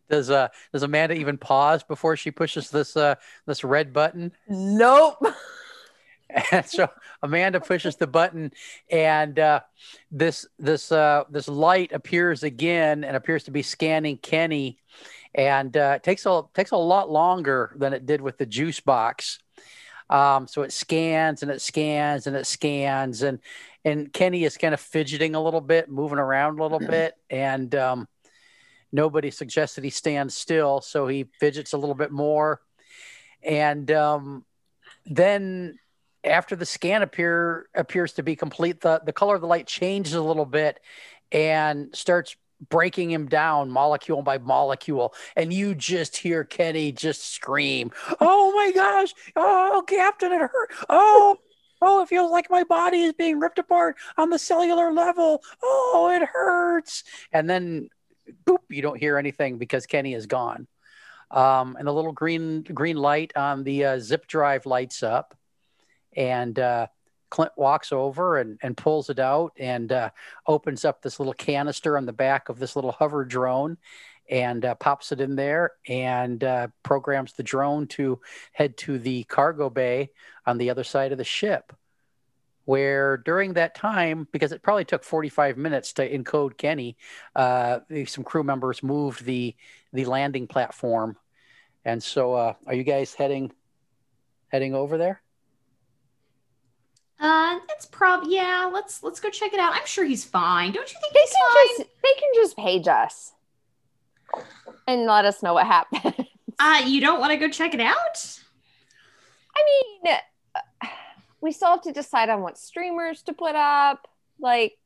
Does 0.09 0.31
uh 0.31 0.47
does 0.73 0.85
Amanda 0.85 1.17
even 1.17 1.37
pause 1.37 1.83
before 1.83 2.17
she 2.17 2.31
pushes 2.31 2.71
this 2.71 2.97
uh 2.97 3.17
this 3.45 3.65
red 3.65 3.93
button? 3.93 4.31
Nope. 4.49 5.17
And 6.29 6.67
so 6.67 6.89
Amanda 7.23 7.61
pushes 7.61 7.97
the 7.97 8.07
button, 8.07 8.53
and 8.91 9.39
uh, 9.39 9.61
this 10.11 10.47
this 10.59 10.91
uh, 10.91 11.25
this 11.31 11.49
light 11.49 11.93
appears 11.93 12.43
again 12.43 13.05
and 13.05 13.17
appears 13.17 13.45
to 13.45 13.51
be 13.51 13.63
scanning 13.63 14.19
Kenny, 14.19 14.79
and 15.35 15.77
uh, 15.77 15.99
takes 16.01 16.27
a 16.27 16.43
takes 16.55 16.73
a 16.73 16.77
lot 16.77 17.11
longer 17.11 17.75
than 17.79 17.93
it 17.93 18.07
did 18.07 18.21
with 18.21 18.39
the 18.39 18.47
juice 18.47 18.81
box. 18.81 19.39
Um, 20.09 20.47
so 20.47 20.63
it 20.63 20.73
scans 20.73 21.43
and 21.43 21.51
it 21.51 21.61
scans 21.61 22.29
and 22.29 22.37
it 22.37 22.47
scans 22.47 23.23
and 23.23 23.41
and 23.85 24.13
Kenny 24.13 24.45
is 24.45 24.57
kind 24.57 24.75
of 24.75 24.81
fidgeting 24.81 25.35
a 25.35 25.43
little 25.43 25.61
bit, 25.61 25.89
moving 25.89 26.19
around 26.19 26.59
a 26.59 26.63
little 26.63 26.81
bit, 26.81 27.15
and 27.31 27.73
um, 27.77 28.09
nobody 28.93 29.31
suggests 29.31 29.77
that 29.77 29.85
he 29.85 29.91
stands 29.91 30.37
still, 30.37 30.81
so 30.81 31.07
he 31.07 31.29
fidgets 31.39 31.73
a 31.73 31.79
little 31.79 31.95
bit 31.95 32.11
more, 32.11 32.61
and 33.45 33.89
um, 33.93 34.45
then 35.05 35.79
after 36.27 36.57
the 36.57 36.67
scan 36.67 37.03
appear 37.03 37.69
appears 37.75 38.13
to 38.15 38.23
be 38.23 38.37
complete, 38.37 38.81
the 38.81 39.01
the 39.05 39.13
color 39.13 39.35
of 39.35 39.41
the 39.41 39.47
light 39.47 39.67
changes 39.67 40.15
a 40.15 40.23
little 40.23 40.47
bit 40.47 40.81
and 41.33 41.95
starts 41.95 42.37
breaking 42.69 43.11
him 43.11 43.27
down 43.27 43.71
molecule 43.71 44.23
by 44.23 44.39
molecule. 44.39 45.15
And 45.37 45.53
you 45.53 45.75
just 45.75 46.17
hear 46.17 46.45
kenny 46.45 46.93
just 46.93 47.33
scream 47.35 47.93
oh 48.21 48.53
my 48.55 48.73
gosh! 48.73 49.13
Oh 49.37 49.85
captain 49.87 50.33
it 50.33 50.41
hurt! 50.41 50.71
Oh 50.89 51.37
oh 51.83 52.03
it 52.03 52.09
feels 52.09 52.31
like 52.31 52.51
my 52.51 52.65
body 52.65 53.03
is 53.03 53.13
being 53.13 53.39
ripped 53.39 53.59
apart 53.59 53.97
on 54.17 54.31
the 54.31 54.39
cellular 54.39 54.93
level! 54.93 55.43
Oh 55.63 56.11
it 56.15 56.27
hurts! 56.27 57.05
And 57.33 57.49
then 57.49 57.89
boop 58.45 58.59
you 58.69 58.83
don't 58.83 58.99
hear 58.99 59.19
anything 59.19 59.59
because 59.59 59.87
kenny 59.87 60.15
is 60.15 60.27
gone. 60.27 60.67
Um, 61.31 61.77
and 61.77 61.87
the 61.87 61.93
little 61.93 62.13
green 62.13 62.63
green 62.63 62.97
light 62.97 63.33
on 63.37 63.65
the 63.65 63.85
uh, 63.85 63.99
zip 63.99 64.27
drive 64.27 64.65
lights 64.65 65.03
up 65.03 65.37
and 66.17 66.59
uh, 66.59 66.87
Clint 67.31 67.53
walks 67.57 67.93
over 67.93 68.39
and, 68.39 68.59
and 68.63 68.77
pulls 68.77 69.11
it 69.11 69.19
out 69.19 69.53
and 69.59 69.93
uh, 69.93 70.11
opens 70.47 70.85
up 70.85 71.03
this 71.03 71.19
little 71.21 71.35
canister 71.35 71.97
on 71.97 72.07
the 72.07 72.13
back 72.13 72.49
of 72.49 72.59
this 72.59 72.77
little 72.77 72.93
hover 72.93 73.25
drone 73.25 73.77
and 74.29 74.65
uh, 74.65 74.75
pops 74.77 75.13
it 75.13 75.21
in 75.21 75.37
there 75.37 75.73
and 75.89 76.43
uh, 76.43 76.69
programs 76.83 77.33
the 77.33 77.43
drone 77.43 77.87
to 77.87 78.21
head 78.53 78.77
to 78.77 78.99
the 78.99 79.25
cargo 79.25 79.71
bay 79.71 80.11
on 80.47 80.59
the 80.59 80.71
other 80.71 80.85
side 80.85 81.13
of 81.13 81.19
the 81.19 81.25
ship. 81.25 81.73
Where 82.65 83.17
during 83.17 83.53
that 83.53 83.77
time, 83.77 84.27
because 84.33 84.51
it 84.51 84.61
probably 84.61 84.85
took 84.85 85.05
45 85.05 85.57
minutes 85.57 85.93
to 85.95 86.11
encode 86.11 86.57
Kenny, 86.57 86.97
uh, 87.37 87.79
some 88.07 88.25
crew 88.25 88.43
members 88.43 88.83
moved 88.83 89.25
the 89.25 89.55
the 89.93 90.05
landing 90.05 90.49
platform, 90.49 91.17
and 91.85 92.03
so 92.03 92.35
uh, 92.35 92.55
are 92.67 92.75
you 92.75 92.83
guys 92.83 93.15
heading 93.15 93.53
heading 94.49 94.75
over 94.75 94.99
there? 94.99 95.23
Uh, 97.19 97.59
it's 97.71 97.87
probably 97.87 98.35
yeah. 98.35 98.71
Let's 98.73 99.03
let's 99.03 99.21
go 99.21 99.31
check 99.31 99.53
it 99.53 99.61
out. 99.61 99.73
I'm 99.75 99.87
sure 99.87 100.05
he's 100.05 100.25
fine. 100.25 100.73
Don't 100.73 100.93
you 100.93 100.99
think 101.01 101.15
they 101.15 101.21
can 101.21 101.53
fine? 101.53 101.67
just 101.79 102.03
they 102.03 102.21
can 102.21 102.29
just 102.35 102.57
page 102.57 102.89
us 102.89 103.33
and 104.87 105.07
let 105.07 105.25
us 105.25 105.43
know 105.43 105.55
what 105.55 105.67
happened. 105.67 106.27
Uh, 106.59 106.83
you 106.87 107.03
don't 107.03 107.21
want 107.21 107.33
to 107.33 107.37
go 107.37 107.51
check 107.51 107.75
it 107.75 107.81
out? 107.81 108.41
I 109.55 109.63
mean, 110.05 110.17
we 111.41 111.53
still 111.53 111.69
have 111.69 111.83
to 111.83 111.93
decide 111.93 112.29
on 112.29 112.41
what 112.41 112.57
streamers 112.57 113.23
to 113.25 113.35
put 113.35 113.55
up. 113.55 114.09
Like, 114.41 114.79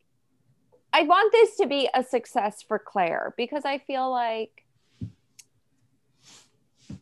I 0.93 1.03
want 1.05 1.31
this 1.33 1.57
to 1.57 1.66
be 1.66 1.88
a 1.95 2.03
success 2.03 2.62
for 2.62 2.79
Claire 2.79 3.35
because 3.37 3.64
I 3.64 3.79
feel 3.79 4.11
like 4.11 4.64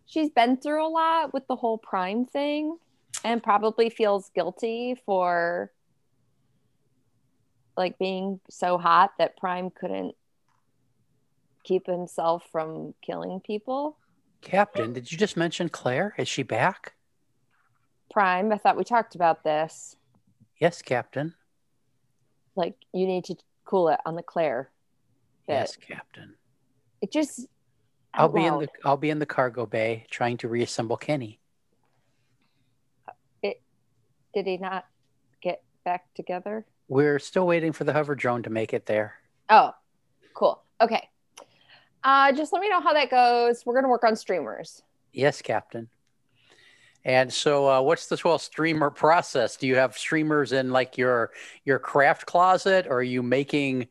she's 0.04 0.30
been 0.30 0.58
through 0.58 0.86
a 0.86 0.88
lot 0.88 1.32
with 1.32 1.46
the 1.46 1.56
whole 1.56 1.78
Prime 1.78 2.26
thing 2.26 2.76
and 3.24 3.42
probably 3.42 3.90
feels 3.90 4.30
guilty 4.34 4.96
for 5.04 5.70
like 7.76 7.98
being 7.98 8.40
so 8.50 8.78
hot 8.78 9.12
that 9.18 9.36
Prime 9.36 9.70
couldn't 9.70 10.14
keep 11.64 11.86
himself 11.86 12.44
from 12.50 12.94
killing 13.02 13.40
people. 13.40 13.96
Captain, 14.40 14.92
did 14.92 15.10
you 15.10 15.18
just 15.18 15.36
mention 15.36 15.68
Claire? 15.68 16.14
Is 16.18 16.28
she 16.28 16.42
back? 16.42 16.94
Prime, 18.10 18.52
I 18.52 18.58
thought 18.58 18.76
we 18.76 18.84
talked 18.84 19.14
about 19.14 19.44
this. 19.44 19.96
Yes, 20.60 20.82
Captain. 20.82 21.34
Like 22.56 22.74
you 22.92 23.06
need 23.06 23.24
to 23.24 23.36
cool 23.64 23.88
it 23.88 24.00
on 24.06 24.16
the 24.16 24.22
Claire. 24.22 24.70
Bit. 25.46 25.54
Yes, 25.54 25.76
Captain. 25.76 26.34
It 27.00 27.12
just 27.12 27.46
I'll 28.14 28.28
be 28.28 28.44
in 28.44 28.58
the 28.58 28.68
I'll 28.84 28.96
be 28.96 29.10
in 29.10 29.18
the 29.18 29.26
cargo 29.26 29.66
bay 29.66 30.06
trying 30.10 30.36
to 30.38 30.48
reassemble 30.48 30.96
Kenny 30.96 31.40
did 34.34 34.46
he 34.46 34.56
not 34.56 34.86
get 35.40 35.62
back 35.84 36.12
together? 36.14 36.64
We're 36.88 37.18
still 37.18 37.46
waiting 37.46 37.72
for 37.72 37.84
the 37.84 37.92
hover 37.92 38.14
drone 38.14 38.42
to 38.44 38.50
make 38.50 38.72
it 38.72 38.86
there. 38.86 39.14
Oh, 39.48 39.72
cool. 40.34 40.62
Okay. 40.80 41.08
Uh, 42.04 42.32
just 42.32 42.52
let 42.52 42.60
me 42.60 42.68
know 42.68 42.80
how 42.80 42.92
that 42.92 43.10
goes. 43.10 43.64
We're 43.66 43.74
going 43.74 43.84
to 43.84 43.90
work 43.90 44.04
on 44.04 44.16
streamers. 44.16 44.82
Yes, 45.12 45.42
Captain. 45.42 45.88
And 47.04 47.32
so, 47.32 47.68
uh, 47.68 47.80
what's 47.80 48.06
this 48.06 48.20
whole 48.20 48.38
streamer 48.38 48.90
process? 48.90 49.56
Do 49.56 49.66
you 49.66 49.76
have 49.76 49.96
streamers 49.96 50.52
in 50.52 50.70
like 50.70 50.98
your 50.98 51.30
your 51.64 51.78
craft 51.78 52.26
closet, 52.26 52.86
or 52.88 52.98
are 52.98 53.02
you 53.02 53.22
making 53.22 53.88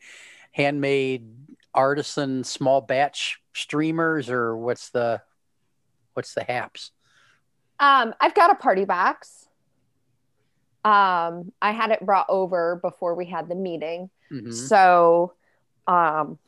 handmade 0.52 1.28
artisan 1.74 2.44
small 2.44 2.82
batch 2.82 3.42
streamers, 3.54 4.30
or 4.30 4.58
what's 4.58 4.90
the 4.90 5.22
what's 6.14 6.34
the 6.34 6.44
haps? 6.44 6.92
Um, 7.80 8.14
I've 8.20 8.36
got 8.36 8.52
a 8.52 8.56
party 8.56 8.86
box 8.86 9.47
um, 10.88 11.52
I 11.62 11.72
had 11.72 11.92
it 11.92 12.06
brought 12.06 12.28
over 12.30 12.78
before 12.78 13.14
we 13.14 13.26
had 13.26 13.50
the 13.50 13.56
meeting. 13.56 14.10
Mm-hmm. 14.32 14.54
So, 14.54 15.34
um, 15.86 16.40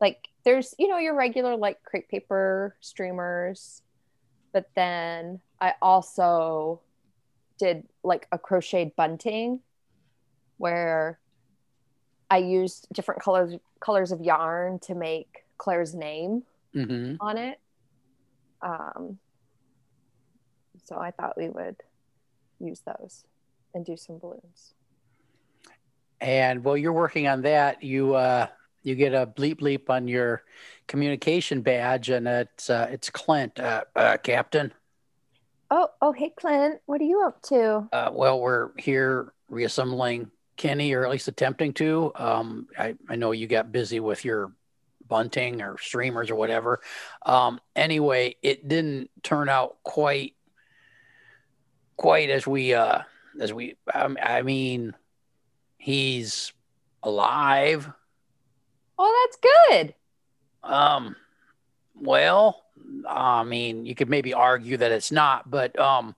like, 0.00 0.28
there's, 0.44 0.74
you 0.78 0.88
know, 0.88 0.96
your 0.96 1.14
regular 1.14 1.56
like 1.56 1.82
crepe 1.82 2.08
paper 2.08 2.74
streamers, 2.80 3.82
but 4.54 4.70
then 4.74 5.40
I 5.60 5.74
also 5.82 6.80
did 7.58 7.86
like 8.02 8.26
a 8.32 8.38
crocheted 8.38 8.96
bunting 8.96 9.60
where 10.56 11.18
I 12.30 12.38
used 12.38 12.86
different 12.94 13.20
colors 13.20 13.56
colors 13.80 14.10
of 14.10 14.22
yarn 14.22 14.78
to 14.80 14.94
make 14.94 15.44
Claire's 15.58 15.94
name 15.94 16.44
mm-hmm. 16.74 17.16
on 17.20 17.36
it. 17.36 17.60
Um, 18.62 19.18
so 20.84 20.96
I 20.96 21.10
thought 21.10 21.36
we 21.36 21.50
would 21.50 21.76
use 22.58 22.80
those 22.80 23.24
and 23.74 23.84
do 23.84 23.96
some 23.96 24.18
balloons. 24.18 24.74
And 26.20 26.64
while 26.64 26.76
you're 26.76 26.92
working 26.92 27.26
on 27.26 27.42
that, 27.42 27.82
you 27.82 28.14
uh, 28.14 28.46
you 28.82 28.94
get 28.94 29.14
a 29.14 29.26
bleep 29.26 29.56
bleep 29.56 29.90
on 29.90 30.08
your 30.08 30.42
communication 30.86 31.60
badge, 31.62 32.10
and 32.10 32.26
it's 32.26 32.70
uh, 32.70 32.88
it's 32.90 33.10
Clint, 33.10 33.58
uh, 33.58 33.84
uh, 33.96 34.16
Captain. 34.22 34.72
Oh, 35.70 35.88
oh, 36.00 36.12
hey, 36.12 36.30
Clint, 36.36 36.80
what 36.86 37.00
are 37.00 37.04
you 37.04 37.22
up 37.22 37.42
to? 37.42 37.88
Uh, 37.92 38.10
well, 38.12 38.38
we're 38.38 38.70
here 38.78 39.32
reassembling 39.48 40.30
Kenny, 40.56 40.92
or 40.92 41.04
at 41.04 41.10
least 41.10 41.26
attempting 41.26 41.72
to. 41.74 42.12
Um, 42.14 42.68
I, 42.78 42.94
I 43.08 43.16
know 43.16 43.32
you 43.32 43.46
got 43.46 43.72
busy 43.72 43.98
with 43.98 44.24
your 44.24 44.52
bunting 45.08 45.62
or 45.62 45.76
streamers 45.78 46.30
or 46.30 46.36
whatever. 46.36 46.80
Um, 47.26 47.60
anyway, 47.74 48.36
it 48.42 48.68
didn't 48.68 49.10
turn 49.22 49.48
out 49.48 49.76
quite 49.82 50.34
quite 51.96 52.30
as 52.30 52.46
we 52.46 52.74
uh 52.74 53.00
as 53.40 53.52
we 53.52 53.76
um, 53.92 54.16
I 54.22 54.42
mean 54.42 54.94
he's 55.78 56.52
alive. 57.02 57.90
Oh, 58.98 59.26
that's 59.26 59.38
good. 59.70 59.94
Um 60.62 61.16
well, 61.96 62.64
I 63.08 63.44
mean, 63.44 63.86
you 63.86 63.94
could 63.94 64.08
maybe 64.10 64.34
argue 64.34 64.76
that 64.76 64.90
it's 64.92 65.12
not, 65.12 65.50
but 65.50 65.78
um 65.78 66.14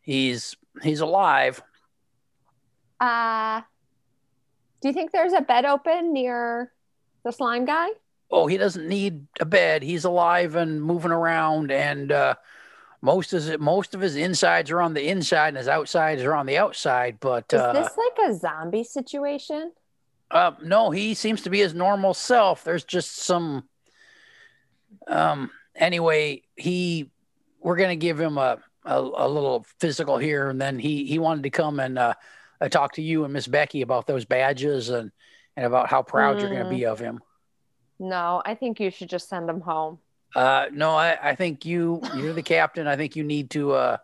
he's 0.00 0.56
he's 0.82 1.00
alive. 1.00 1.62
Uh 3.00 3.62
do 4.80 4.88
you 4.88 4.94
think 4.94 5.12
there's 5.12 5.32
a 5.32 5.40
bed 5.40 5.64
open 5.64 6.12
near 6.12 6.72
the 7.24 7.30
slime 7.30 7.64
guy? 7.64 7.88
Oh, 8.30 8.46
he 8.46 8.56
doesn't 8.56 8.88
need 8.88 9.26
a 9.40 9.44
bed. 9.44 9.82
He's 9.82 10.04
alive 10.04 10.56
and 10.56 10.82
moving 10.82 11.12
around 11.12 11.70
and 11.70 12.10
uh 12.10 12.34
most 13.02 13.32
of 13.32 13.42
his, 13.42 13.58
most 13.58 13.94
of 13.94 14.00
his 14.00 14.16
insides 14.16 14.70
are 14.70 14.80
on 14.80 14.94
the 14.94 15.08
inside 15.08 15.48
and 15.48 15.56
his 15.58 15.68
outsides 15.68 16.22
are 16.22 16.34
on 16.34 16.46
the 16.46 16.56
outside. 16.56 17.18
But 17.20 17.52
is 17.52 17.60
uh, 17.60 17.72
this 17.72 17.90
like 17.96 18.30
a 18.30 18.34
zombie 18.34 18.84
situation? 18.84 19.72
Uh, 20.30 20.52
no, 20.62 20.90
he 20.90 21.12
seems 21.14 21.42
to 21.42 21.50
be 21.50 21.58
his 21.58 21.74
normal 21.74 22.14
self. 22.14 22.64
There's 22.64 22.84
just 22.84 23.18
some 23.18 23.68
Um. 25.06 25.50
Anyway, 25.74 26.42
he 26.56 27.10
we're 27.60 27.76
gonna 27.76 27.96
give 27.96 28.20
him 28.20 28.38
a 28.38 28.58
a, 28.84 28.98
a 28.98 29.28
little 29.28 29.66
physical 29.80 30.18
here, 30.18 30.48
and 30.48 30.60
then 30.60 30.78
he 30.78 31.04
he 31.04 31.18
wanted 31.18 31.42
to 31.42 31.50
come 31.50 31.80
and 31.80 31.98
uh, 31.98 32.14
talk 32.70 32.94
to 32.94 33.02
you 33.02 33.24
and 33.24 33.32
Miss 33.32 33.46
Becky 33.46 33.82
about 33.82 34.06
those 34.06 34.24
badges 34.24 34.90
and 34.90 35.10
and 35.56 35.66
about 35.66 35.88
how 35.88 36.02
proud 36.02 36.36
mm. 36.36 36.40
you're 36.40 36.50
gonna 36.50 36.70
be 36.70 36.86
of 36.86 36.98
him. 36.98 37.20
No, 37.98 38.42
I 38.44 38.54
think 38.54 38.80
you 38.80 38.90
should 38.90 39.08
just 39.08 39.28
send 39.28 39.48
him 39.48 39.60
home. 39.60 39.98
Uh, 40.34 40.66
no, 40.72 40.90
I, 40.90 41.30
I 41.30 41.34
think 41.34 41.64
you 41.66 42.00
you're 42.16 42.32
the 42.32 42.42
captain. 42.42 42.86
I 42.86 42.96
think 42.96 43.16
you 43.16 43.24
need 43.24 43.50
to 43.50 43.72
uh, 43.72 43.96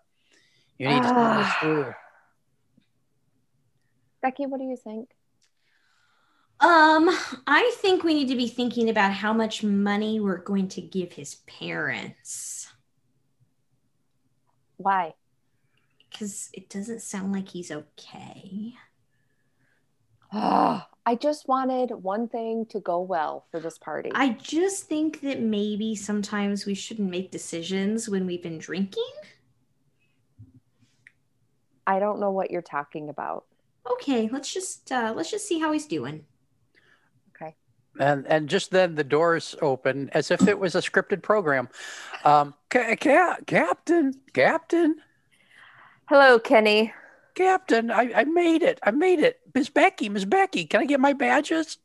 you 0.78 0.88
need 0.88 1.02
to 1.02 1.08
uh, 1.08 1.38
this 1.38 1.52
through. 1.54 1.94
Becky, 4.20 4.46
what 4.46 4.58
do 4.58 4.64
you 4.64 4.76
think? 4.76 5.10
Um, 6.60 7.08
I 7.46 7.72
think 7.76 8.02
we 8.02 8.14
need 8.14 8.28
to 8.28 8.36
be 8.36 8.48
thinking 8.48 8.90
about 8.90 9.12
how 9.12 9.32
much 9.32 9.62
money 9.62 10.18
we're 10.18 10.38
going 10.38 10.66
to 10.68 10.80
give 10.80 11.12
his 11.12 11.36
parents. 11.46 12.68
Why? 14.76 15.14
Because 16.10 16.50
it 16.52 16.68
doesn't 16.68 17.02
sound 17.02 17.32
like 17.32 17.48
he's 17.48 17.70
okay. 17.70 18.74
I 21.08 21.14
just 21.14 21.48
wanted 21.48 21.90
one 22.02 22.28
thing 22.28 22.66
to 22.66 22.80
go 22.80 23.00
well 23.00 23.46
for 23.50 23.60
this 23.60 23.78
party. 23.78 24.10
I 24.14 24.28
just 24.42 24.84
think 24.84 25.22
that 25.22 25.40
maybe 25.40 25.94
sometimes 25.96 26.66
we 26.66 26.74
shouldn't 26.74 27.08
make 27.10 27.30
decisions 27.30 28.10
when 28.10 28.26
we've 28.26 28.42
been 28.42 28.58
drinking. 28.58 29.10
I 31.86 31.98
don't 31.98 32.20
know 32.20 32.30
what 32.30 32.50
you're 32.50 32.60
talking 32.60 33.08
about. 33.08 33.46
Okay, 33.90 34.28
let's 34.30 34.52
just 34.52 34.92
uh, 34.92 35.14
let's 35.16 35.30
just 35.30 35.48
see 35.48 35.58
how 35.58 35.72
he's 35.72 35.86
doing. 35.86 36.26
Okay. 37.34 37.54
And 37.98 38.26
and 38.26 38.46
just 38.46 38.70
then 38.70 38.94
the 38.94 39.02
doors 39.02 39.56
open 39.62 40.10
as 40.12 40.30
if 40.30 40.46
it 40.46 40.58
was 40.58 40.74
a 40.74 40.82
scripted 40.82 41.22
program. 41.22 41.70
Um, 42.22 42.52
ca- 42.68 42.96
ca- 42.96 43.38
Captain, 43.46 44.12
Captain. 44.34 44.96
Hello, 46.04 46.38
Kenny. 46.38 46.92
Captain, 47.38 47.92
I, 47.92 48.10
I 48.16 48.24
made 48.24 48.62
it. 48.62 48.80
I 48.82 48.90
made 48.90 49.20
it. 49.20 49.38
Miss 49.54 49.68
Becky, 49.68 50.08
Miss 50.08 50.24
Becky, 50.24 50.64
can 50.64 50.80
I 50.80 50.86
get 50.86 50.98
my 50.98 51.12
badges? 51.12 51.78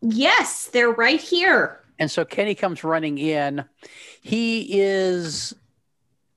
Yes, 0.00 0.66
they're 0.66 0.90
right 0.90 1.20
here. 1.20 1.78
And 2.00 2.10
so 2.10 2.24
Kenny 2.24 2.56
comes 2.56 2.82
running 2.82 3.18
in. 3.18 3.64
He 4.20 4.80
is, 4.80 5.54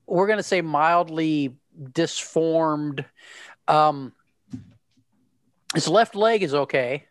we're 0.06 0.28
going 0.28 0.38
to 0.38 0.44
say, 0.44 0.60
mildly 0.60 1.56
disformed. 1.92 3.04
Um, 3.66 4.12
his 5.74 5.88
left 5.88 6.14
leg 6.14 6.44
is 6.44 6.54
okay. 6.54 7.06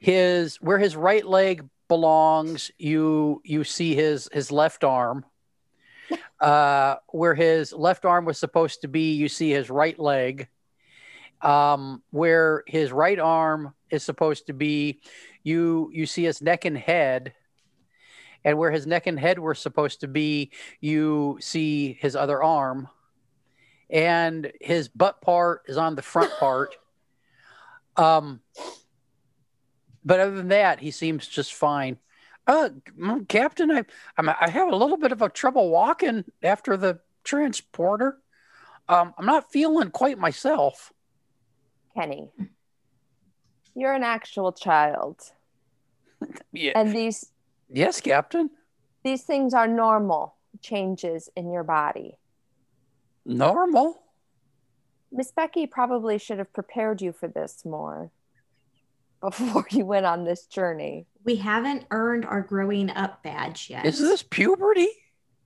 His 0.00 0.56
where 0.56 0.78
his 0.78 0.96
right 0.96 1.24
leg 1.24 1.68
belongs, 1.86 2.72
you 2.76 3.40
you 3.44 3.62
see 3.62 3.94
his 3.94 4.28
his 4.32 4.50
left 4.50 4.82
arm. 4.82 5.24
Uh, 6.40 6.96
where 7.08 7.34
his 7.34 7.72
left 7.72 8.04
arm 8.04 8.24
was 8.24 8.38
supposed 8.38 8.82
to 8.82 8.88
be, 8.88 9.14
you 9.14 9.28
see 9.28 9.50
his 9.50 9.70
right 9.70 9.98
leg. 9.98 10.48
Um, 11.40 12.02
where 12.10 12.64
his 12.66 12.92
right 12.92 13.18
arm 13.18 13.74
is 13.90 14.02
supposed 14.02 14.46
to 14.46 14.52
be, 14.52 15.00
you 15.42 15.90
you 15.92 16.06
see 16.06 16.24
his 16.24 16.42
neck 16.42 16.64
and 16.64 16.76
head. 16.76 17.34
And 18.44 18.56
where 18.56 18.70
his 18.70 18.86
neck 18.86 19.06
and 19.06 19.18
head 19.18 19.38
were 19.38 19.54
supposed 19.54 20.00
to 20.00 20.08
be, 20.08 20.52
you 20.80 21.38
see 21.40 21.98
his 22.00 22.16
other 22.16 22.42
arm. 22.42 22.88
And 23.90 24.52
his 24.60 24.88
butt 24.88 25.20
part 25.20 25.62
is 25.66 25.76
on 25.76 25.96
the 25.96 26.02
front 26.02 26.30
part. 26.38 26.76
Um, 27.96 28.40
but 30.04 30.20
other 30.20 30.36
than 30.36 30.48
that, 30.48 30.80
he 30.80 30.90
seems 30.90 31.26
just 31.26 31.52
fine. 31.52 31.98
Uh, 32.48 32.70
Captain, 33.28 33.70
I 33.70 33.84
I'm, 34.16 34.30
i 34.30 34.48
have 34.48 34.72
a 34.72 34.76
little 34.76 34.96
bit 34.96 35.12
of 35.12 35.20
a 35.20 35.28
trouble 35.28 35.68
walking 35.68 36.24
after 36.42 36.78
the 36.78 37.00
transporter. 37.22 38.18
Um, 38.88 39.12
I'm 39.18 39.26
not 39.26 39.52
feeling 39.52 39.90
quite 39.90 40.18
myself. 40.18 40.94
Kenny, 41.94 42.30
you're 43.74 43.92
an 43.92 44.02
actual 44.02 44.52
child. 44.52 45.20
yeah. 46.52 46.72
And 46.74 46.96
these. 46.96 47.30
Yes, 47.70 48.00
Captain. 48.00 48.48
These 49.04 49.24
things 49.24 49.52
are 49.52 49.68
normal 49.68 50.34
changes 50.62 51.28
in 51.36 51.50
your 51.50 51.64
body. 51.64 52.16
Normal. 53.26 54.02
Miss 55.12 55.30
Becky 55.32 55.66
probably 55.66 56.18
should 56.18 56.38
have 56.38 56.52
prepared 56.54 57.02
you 57.02 57.12
for 57.12 57.28
this 57.28 57.64
more 57.66 58.10
before 59.20 59.66
you 59.70 59.84
went 59.84 60.06
on 60.06 60.24
this 60.24 60.46
journey. 60.46 61.06
We 61.28 61.36
haven't 61.36 61.84
earned 61.90 62.24
our 62.24 62.40
growing 62.40 62.88
up 62.88 63.22
badge 63.22 63.68
yet. 63.68 63.84
Is 63.84 63.98
this 63.98 64.22
puberty? 64.22 64.88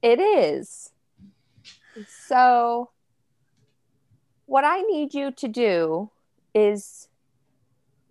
It 0.01 0.21
is. 0.21 0.91
So, 2.29 2.91
what 4.47 4.63
I 4.63 4.83
need 4.83 5.13
you 5.13 5.33
to 5.33 5.49
do 5.49 6.09
is 6.55 7.09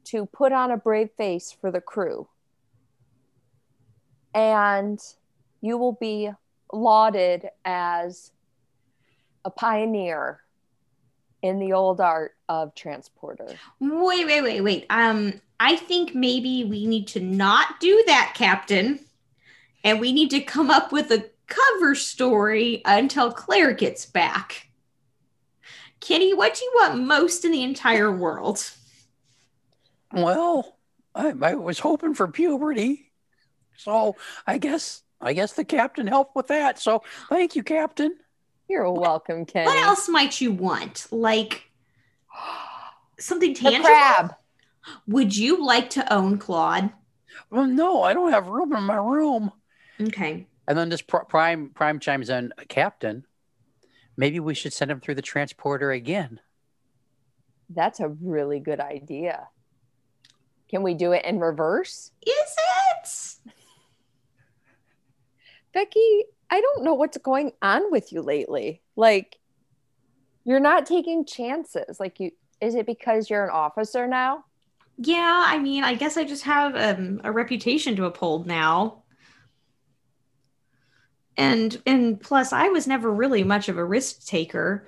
to 0.03 0.25
put 0.25 0.51
on 0.51 0.71
a 0.71 0.75
brave 0.75 1.11
face 1.15 1.53
for 1.53 1.71
the 1.71 1.79
crew. 1.79 2.27
And 4.33 4.99
you 5.61 5.77
will 5.77 5.93
be 5.93 6.29
lauded 6.73 7.51
as 7.63 8.33
a 9.45 9.49
pioneer 9.49 10.41
in 11.41 11.59
the 11.59 11.73
old 11.73 11.99
art 11.99 12.35
of 12.49 12.75
transporter. 12.75 13.47
Wait, 13.79 14.25
wait, 14.25 14.41
wait, 14.41 14.61
wait. 14.61 14.85
Um, 14.89 15.41
I 15.59 15.75
think 15.75 16.15
maybe 16.15 16.63
we 16.63 16.85
need 16.85 17.07
to 17.09 17.19
not 17.19 17.79
do 17.79 18.03
that, 18.07 18.33
Captain. 18.35 18.99
And 19.83 19.99
we 19.99 20.11
need 20.11 20.29
to 20.31 20.41
come 20.41 20.69
up 20.69 20.91
with 20.91 21.11
a 21.11 21.25
cover 21.47 21.95
story 21.95 22.81
until 22.85 23.31
Claire 23.31 23.73
gets 23.73 24.05
back. 24.05 24.67
Kenny, 25.99 26.33
what 26.33 26.55
do 26.55 26.63
you 26.63 26.71
want 26.75 27.03
most 27.03 27.45
in 27.45 27.51
the 27.51 27.63
entire 27.63 28.11
world? 28.11 28.71
Well, 30.11 30.77
I, 31.13 31.33
I 31.41 31.55
was 31.55 31.79
hoping 31.79 32.13
for 32.13 32.27
puberty. 32.27 33.11
So 33.77 34.15
I 34.45 34.57
guess 34.57 35.03
I 35.19 35.33
guess 35.33 35.53
the 35.53 35.63
captain 35.63 36.07
helped 36.07 36.35
with 36.35 36.47
that. 36.47 36.79
So 36.79 37.03
thank 37.29 37.55
you, 37.55 37.63
Captain. 37.63 38.15
You're 38.71 38.89
welcome, 38.89 39.45
Kenny. 39.45 39.65
What 39.65 39.83
else 39.83 40.07
might 40.07 40.39
you 40.39 40.53
want? 40.53 41.05
Like 41.11 41.69
something 43.19 43.53
tangible? 43.53 43.83
The 43.83 43.89
crab. 43.89 44.35
Would 45.07 45.35
you 45.35 45.65
like 45.65 45.89
to 45.89 46.13
own 46.13 46.37
Claude? 46.37 46.89
Well, 47.49 47.67
no, 47.67 48.01
I 48.01 48.13
don't 48.13 48.31
have 48.31 48.47
room 48.47 48.73
in 48.73 48.83
my 48.83 48.95
room. 48.95 49.51
Okay. 49.99 50.47
And 50.69 50.77
then 50.77 50.89
just 50.89 51.05
Prime 51.05 51.71
Prime 51.71 51.99
chimes 51.99 52.29
in, 52.29 52.53
Captain. 52.69 53.25
Maybe 54.15 54.39
we 54.39 54.53
should 54.53 54.71
send 54.71 54.89
him 54.89 55.01
through 55.01 55.15
the 55.15 55.21
transporter 55.21 55.91
again. 55.91 56.39
That's 57.69 57.99
a 57.99 58.07
really 58.07 58.61
good 58.61 58.79
idea. 58.79 59.49
Can 60.69 60.81
we 60.81 60.93
do 60.93 61.11
it 61.11 61.25
in 61.25 61.41
reverse? 61.41 62.11
Is 62.25 62.55
it? 62.55 63.51
Becky, 65.73 66.23
I 66.51 66.59
don't 66.59 66.83
know 66.83 66.93
what's 66.93 67.17
going 67.17 67.53
on 67.61 67.89
with 67.91 68.11
you 68.11 68.21
lately. 68.21 68.81
Like, 68.97 69.37
you're 70.43 70.59
not 70.59 70.85
taking 70.85 71.25
chances. 71.25 71.99
Like, 71.99 72.19
you 72.19 72.31
is 72.59 72.75
it 72.75 72.85
because 72.85 73.29
you're 73.29 73.45
an 73.45 73.49
officer 73.51 74.05
now? 74.05 74.43
Yeah, 74.97 75.43
I 75.47 75.57
mean, 75.57 75.83
I 75.83 75.95
guess 75.95 76.17
I 76.17 76.25
just 76.25 76.43
have 76.43 76.75
um, 76.75 77.21
a 77.23 77.31
reputation 77.31 77.95
to 77.95 78.05
uphold 78.05 78.45
now. 78.45 79.03
And 81.37 81.81
and 81.87 82.19
plus, 82.19 82.51
I 82.51 82.67
was 82.67 82.85
never 82.85 83.11
really 83.11 83.43
much 83.43 83.69
of 83.69 83.77
a 83.77 83.85
risk 83.85 84.27
taker. 84.27 84.87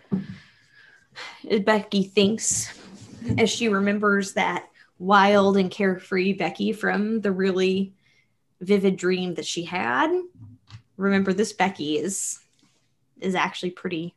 Becky 1.63 2.03
thinks, 2.03 2.77
as 3.37 3.49
she 3.49 3.69
remembers 3.69 4.33
that 4.33 4.67
wild 4.99 5.57
and 5.57 5.71
carefree 5.71 6.33
Becky 6.33 6.73
from 6.73 7.21
the 7.21 7.31
really 7.31 7.93
vivid 8.59 8.97
dream 8.97 9.35
that 9.35 9.45
she 9.45 9.63
had 9.63 10.11
remember 10.97 11.33
this 11.33 11.53
Becky 11.53 11.97
is 11.97 12.39
is 13.19 13.35
actually 13.35 13.71
pretty 13.71 14.15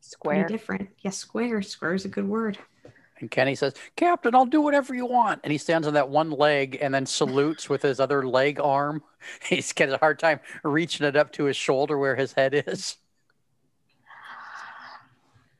square 0.00 0.44
pretty 0.44 0.54
different. 0.54 0.82
Yes, 0.82 0.98
yeah, 1.02 1.10
square. 1.10 1.62
Square 1.62 1.94
is 1.94 2.04
a 2.04 2.08
good 2.08 2.28
word. 2.28 2.58
And 3.18 3.30
Kenny 3.30 3.54
says, 3.54 3.74
Captain, 3.96 4.34
I'll 4.34 4.44
do 4.44 4.60
whatever 4.60 4.94
you 4.94 5.06
want. 5.06 5.40
And 5.42 5.50
he 5.50 5.58
stands 5.58 5.86
on 5.86 5.94
that 5.94 6.10
one 6.10 6.30
leg 6.30 6.78
and 6.80 6.92
then 6.92 7.06
salutes 7.06 7.68
with 7.68 7.80
his 7.80 7.98
other 7.98 8.26
leg 8.26 8.60
arm. 8.60 9.02
He's 9.42 9.72
got 9.72 9.88
a 9.88 9.96
hard 9.96 10.18
time 10.18 10.40
reaching 10.62 11.06
it 11.06 11.16
up 11.16 11.32
to 11.32 11.44
his 11.44 11.56
shoulder 11.56 11.98
where 11.98 12.14
his 12.14 12.32
head 12.32 12.64
is. 12.66 12.96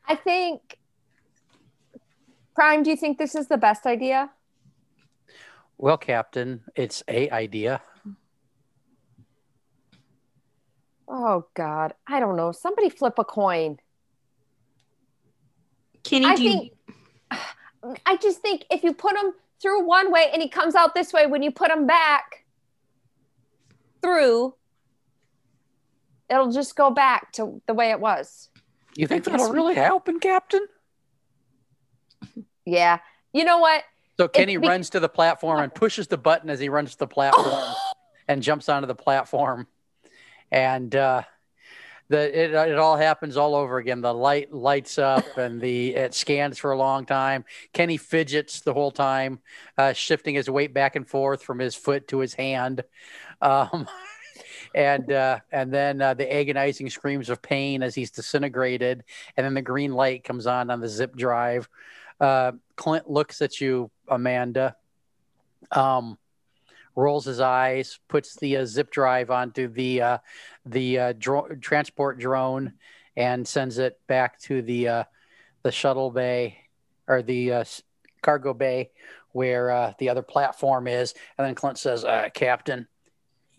I 0.09 0.15
think, 0.15 0.79
Prime, 2.55 2.83
do 2.83 2.91
you 2.91 2.97
think 2.97 3.19
this 3.19 3.35
is 3.35 3.49
the 3.49 3.57
best 3.57 3.87
idea? 3.87 4.31
Well, 5.79 5.99
Captain, 5.99 6.63
it's 6.75 7.03
a 7.09 7.29
idea. 7.31 7.83
Oh 11.09 11.47
God, 11.55 11.95
I 12.07 12.21
don't 12.21 12.37
know. 12.37 12.53
Somebody 12.53 12.89
flip 12.91 13.15
a 13.19 13.25
coin. 13.25 13.79
Kenny, 16.03 16.27
I 16.27 16.37
think. 16.37 16.73
I 18.07 18.17
just 18.17 18.41
think 18.41 18.65
if 18.71 18.83
you 18.83 18.93
put 18.93 19.15
them 19.15 19.33
through 19.61 19.87
one 19.87 20.13
way 20.13 20.29
and 20.33 20.43
he 20.43 20.49
comes 20.49 20.75
out 20.75 20.95
this 20.95 21.13
way. 21.13 21.27
When 21.27 21.43
you 21.43 21.51
put 21.51 21.71
him 21.71 21.87
back 21.87 22.45
through, 24.03 24.55
it'll 26.31 26.53
just 26.53 26.77
go 26.77 26.91
back 26.91 27.33
to 27.33 27.61
the 27.67 27.75
way 27.75 27.91
it 27.91 28.01
was. 28.01 28.49
You 28.97 29.07
think 29.07 29.25
that'll 29.25 29.53
really 29.53 29.75
help, 29.75 30.09
Captain? 30.21 30.67
Yeah. 32.69 32.99
You 33.33 33.45
know 33.45 33.59
what? 33.59 33.85
So 34.17 34.27
Kenny 34.27 34.57
be- 34.57 34.67
runs 34.67 34.91
to 34.91 34.99
the 34.99 35.09
platform 35.09 35.61
and 35.61 35.73
pushes 35.73 36.09
the 36.09 36.19
button 36.19 36.51
as 36.51 36.59
he 36.59 36.69
runs 36.69 36.91
to 36.93 36.99
the 36.99 37.07
platform 37.07 37.63
and 38.29 38.43
jumps 38.43 38.69
onto 38.69 38.89
the 38.89 38.95
platform. 38.97 39.69
And 40.51 40.95
uh, 40.95 41.23
the 42.09 42.45
it, 42.45 42.53
it 42.53 42.79
all 42.79 42.97
happens 42.97 43.37
all 43.37 43.55
over 43.55 43.79
again. 43.79 44.01
The 44.01 44.15
light 44.15 44.53
lights 44.53 44.99
up 44.99 45.25
and 45.37 45.61
the 45.61 45.95
it 45.95 46.15
scans 46.15 46.59
for 46.59 46.73
a 46.73 46.79
long 46.79 47.07
time. 47.07 47.45
Kenny 47.73 47.97
fidgets 47.97 48.61
the 48.61 48.75
whole 48.75 48.91
time, 48.91 49.41
uh, 49.77 49.93
shifting 49.93 50.35
his 50.35 50.49
weight 50.49 50.73
back 50.73 50.97
and 50.97 51.09
forth 51.09 51.43
from 51.43 51.59
his 51.59 51.75
foot 51.75 52.09
to 52.09 52.19
his 52.19 52.35
hand. 52.35 52.83
Um, 53.41 53.89
and 54.75 55.11
uh, 55.11 55.41
and 55.51 55.73
then 55.73 56.01
uh, 56.01 56.15
the 56.15 56.33
agonizing 56.33 56.91
screams 56.91 57.31
of 57.31 57.43
pain 57.43 57.83
as 57.83 57.95
he's 57.95 58.11
disintegrated, 58.11 59.05
and 59.37 59.45
then 59.45 59.55
the 59.55 59.63
green 59.63 59.93
light 59.93 60.25
comes 60.25 60.47
on 60.47 60.71
on 60.71 60.81
the 60.81 60.89
zip 60.89 61.17
drive. 61.17 61.69
Uh, 62.21 62.53
Clint 62.77 63.11
looks 63.11 63.43
at 63.43 63.61
you, 63.61 63.91
Amanda. 64.09 64.77
Um, 65.73 66.19
rolls 66.97 67.27
his 67.27 67.41
eyes, 67.41 68.01
puts 68.09 68.35
the 68.37 68.57
uh, 68.57 68.65
zip 68.65 68.91
drive 68.91 69.31
onto 69.31 69.69
the 69.69 70.03
uh, 70.03 70.19
the 70.65 70.99
uh, 70.99 71.13
dro- 71.17 71.55
transport 71.61 72.19
drone, 72.19 72.73
and 73.17 73.47
sends 73.47 73.79
it 73.79 74.01
back 74.09 74.41
to 74.41 74.63
the 74.63 74.89
uh, 74.89 75.05
the 75.63 75.71
shuttle 75.71 76.11
bay 76.11 76.59
or 77.07 77.23
the 77.23 77.53
uh, 77.53 77.65
cargo 78.23 78.53
bay 78.53 78.91
where 79.33 79.71
uh, 79.71 79.93
the 79.99 80.09
other 80.09 80.23
platform 80.23 80.89
is. 80.89 81.15
And 81.39 81.47
then 81.47 81.55
Clint 81.55 81.79
says, 81.79 82.05
"Captain, 82.35 82.89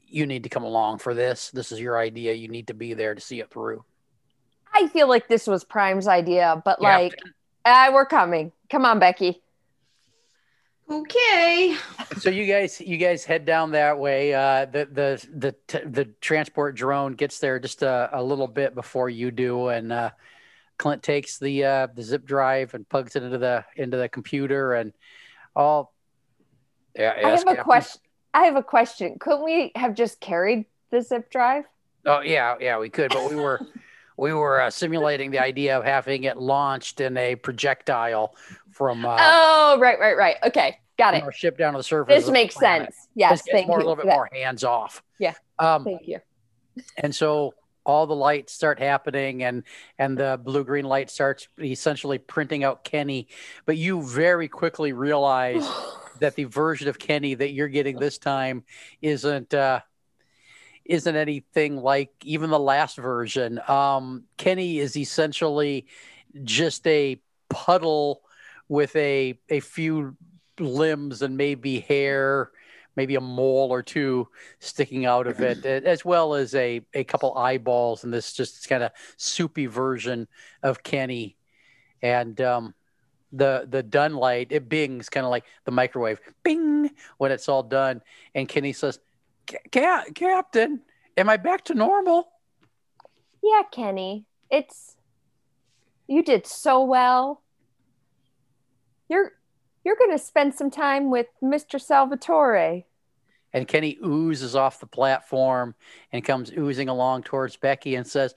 you 0.07 0.25
need 0.25 0.43
to 0.43 0.49
come 0.49 0.63
along 0.63 0.97
for 0.97 1.13
this. 1.13 1.51
This 1.51 1.71
is 1.71 1.79
your 1.79 1.97
idea. 1.97 2.33
You 2.33 2.49
need 2.49 2.67
to 2.67 2.73
be 2.73 2.93
there 2.93 3.15
to 3.15 3.21
see 3.21 3.39
it 3.39 3.51
through." 3.51 3.85
I 4.73 4.87
feel 4.87 5.07
like 5.07 5.27
this 5.27 5.47
was 5.47 5.63
Prime's 5.63 6.07
idea, 6.07 6.61
but 6.65 6.81
like, 6.81 7.17
uh, 7.65 7.89
we're 7.93 8.05
coming. 8.05 8.51
Come 8.69 8.85
on, 8.85 8.99
Becky. 8.99 9.41
Okay. 10.89 11.75
So 12.19 12.29
you 12.29 12.45
guys, 12.45 12.79
you 12.79 12.97
guys 12.97 13.25
head 13.25 13.45
down 13.45 13.71
that 13.71 13.99
way. 13.99 14.33
Uh, 14.33 14.65
the 14.65 14.85
the 14.85 15.27
the 15.67 15.81
the 15.85 16.05
transport 16.21 16.75
drone 16.75 17.13
gets 17.13 17.39
there 17.39 17.59
just 17.59 17.83
a, 17.83 18.09
a 18.13 18.23
little 18.23 18.47
bit 18.47 18.73
before 18.73 19.09
you 19.09 19.29
do, 19.29 19.67
and 19.67 19.91
uh, 19.91 20.11
Clint 20.77 21.03
takes 21.03 21.39
the 21.39 21.65
uh, 21.65 21.87
the 21.93 22.03
zip 22.03 22.25
drive 22.25 22.73
and 22.73 22.87
plugs 22.87 23.17
it 23.17 23.23
into 23.23 23.37
the 23.37 23.65
into 23.75 23.97
the 23.97 24.07
computer, 24.07 24.73
and 24.75 24.93
all. 25.55 25.93
Yeah, 26.95 27.13
I 27.21 27.29
have 27.31 27.47
a 27.47 27.63
question. 27.63 28.01
I 28.33 28.45
have 28.45 28.55
a 28.55 28.63
question. 28.63 29.17
Couldn't 29.19 29.43
we 29.43 29.73
have 29.75 29.93
just 29.93 30.21
carried 30.21 30.65
the 30.89 31.01
zip 31.01 31.29
drive? 31.29 31.65
Oh 32.05 32.21
yeah, 32.21 32.55
yeah, 32.61 32.79
we 32.79 32.89
could, 32.89 33.11
but 33.11 33.29
we 33.29 33.35
were. 33.35 33.59
we 34.19 34.33
were 34.33 34.59
uh, 34.59 34.69
simulating 34.71 35.29
the 35.29 35.37
idea 35.37 35.77
of 35.77 35.85
having 35.85 36.23
it 36.23 36.37
launched 36.37 36.99
in 36.99 37.15
a 37.17 37.35
projectile 37.35 38.35
from. 38.77 39.05
Uh, 39.05 39.17
oh, 39.19 39.77
right, 39.81 39.99
right, 39.99 40.15
right. 40.15 40.35
Okay, 40.43 40.77
got 40.97 41.15
it. 41.15 41.23
Our 41.23 41.31
ship 41.31 41.57
down 41.57 41.73
to 41.73 41.79
the 41.79 41.83
surface. 41.83 42.23
This 42.23 42.31
makes 42.31 42.55
sense. 42.55 42.95
Yes, 43.15 43.41
thank 43.51 43.67
more, 43.67 43.79
you. 43.79 43.85
A 43.85 43.89
little 43.89 43.95
bit 43.95 44.05
more 44.05 44.29
hands 44.31 44.63
off. 44.63 45.03
Yeah. 45.19 45.33
Um, 45.59 45.83
thank 45.83 46.07
you. 46.07 46.19
And 46.97 47.13
so 47.13 47.53
all 47.87 48.05
the 48.05 48.15
lights 48.15 48.53
start 48.53 48.79
happening 48.79 49.43
and 49.43 49.63
and 49.97 50.17
the 50.17 50.39
blue 50.43 50.63
green 50.63 50.85
light 50.85 51.09
starts 51.09 51.47
essentially 51.59 52.17
printing 52.17 52.65
out 52.65 52.83
Kenny 52.83 53.29
but 53.65 53.77
you 53.77 54.03
very 54.03 54.49
quickly 54.49 54.91
realize 54.91 55.65
that 56.19 56.35
the 56.35 56.43
version 56.43 56.89
of 56.89 56.99
Kenny 56.99 57.33
that 57.33 57.53
you're 57.53 57.69
getting 57.69 57.97
this 57.97 58.17
time 58.17 58.65
isn't 59.01 59.53
uh 59.53 59.79
isn't 60.83 61.15
anything 61.15 61.77
like 61.77 62.11
even 62.23 62.49
the 62.49 62.59
last 62.59 62.97
version 62.97 63.57
um 63.69 64.25
Kenny 64.35 64.79
is 64.79 64.97
essentially 64.97 65.87
just 66.43 66.85
a 66.87 67.21
puddle 67.49 68.21
with 68.69 68.95
a 68.95 69.39
a 69.49 69.59
few 69.59 70.15
limbs 70.59 71.21
and 71.21 71.37
maybe 71.37 71.79
hair, 71.79 72.51
maybe 72.95 73.15
a 73.15 73.21
mole 73.21 73.69
or 73.71 73.83
two 73.83 74.27
sticking 74.59 75.05
out 75.05 75.27
of 75.27 75.39
it, 75.39 75.65
as 75.85 76.03
well 76.03 76.33
as 76.33 76.55
a 76.55 76.81
a 76.93 77.03
couple 77.03 77.37
eyeballs 77.37 78.03
and 78.03 78.13
this 78.13 78.33
just 78.33 78.67
kind 78.67 78.83
of 78.83 78.91
soupy 79.17 79.65
version 79.65 80.27
of 80.63 80.83
Kenny, 80.83 81.37
and 82.01 82.39
um, 82.41 82.73
the 83.31 83.67
the 83.69 83.83
done 83.83 84.15
light 84.15 84.47
it 84.51 84.69
bings 84.69 85.09
kind 85.09 85.25
of 85.25 85.29
like 85.29 85.45
the 85.65 85.71
microwave 85.71 86.19
bing 86.43 86.91
when 87.17 87.31
it's 87.31 87.49
all 87.49 87.63
done, 87.63 88.01
and 88.35 88.47
Kenny 88.47 88.73
says, 88.73 88.99
"Captain, 89.71 90.81
am 91.15 91.29
I 91.29 91.37
back 91.37 91.63
to 91.65 91.73
normal?" 91.73 92.29
Yeah, 93.43 93.61
Kenny, 93.71 94.25
it's 94.49 94.97
you 96.07 96.23
did 96.23 96.47
so 96.47 96.83
well 96.83 97.43
you're 99.09 99.31
you're 99.83 99.95
going 99.95 100.11
to 100.11 100.19
spend 100.19 100.53
some 100.53 100.69
time 100.69 101.09
with 101.09 101.27
Mr. 101.41 101.79
Salvatore. 101.79 102.85
And 103.53 103.67
Kenny 103.67 103.97
oozes 104.03 104.55
off 104.55 104.81
the 104.81 104.87
platform 104.87 105.75
and 106.11 106.25
comes 106.25 106.51
oozing 106.51 106.89
along 106.89 107.23
towards 107.23 107.55
Becky 107.55 107.95
and 107.95 108.05
says, 108.05 108.35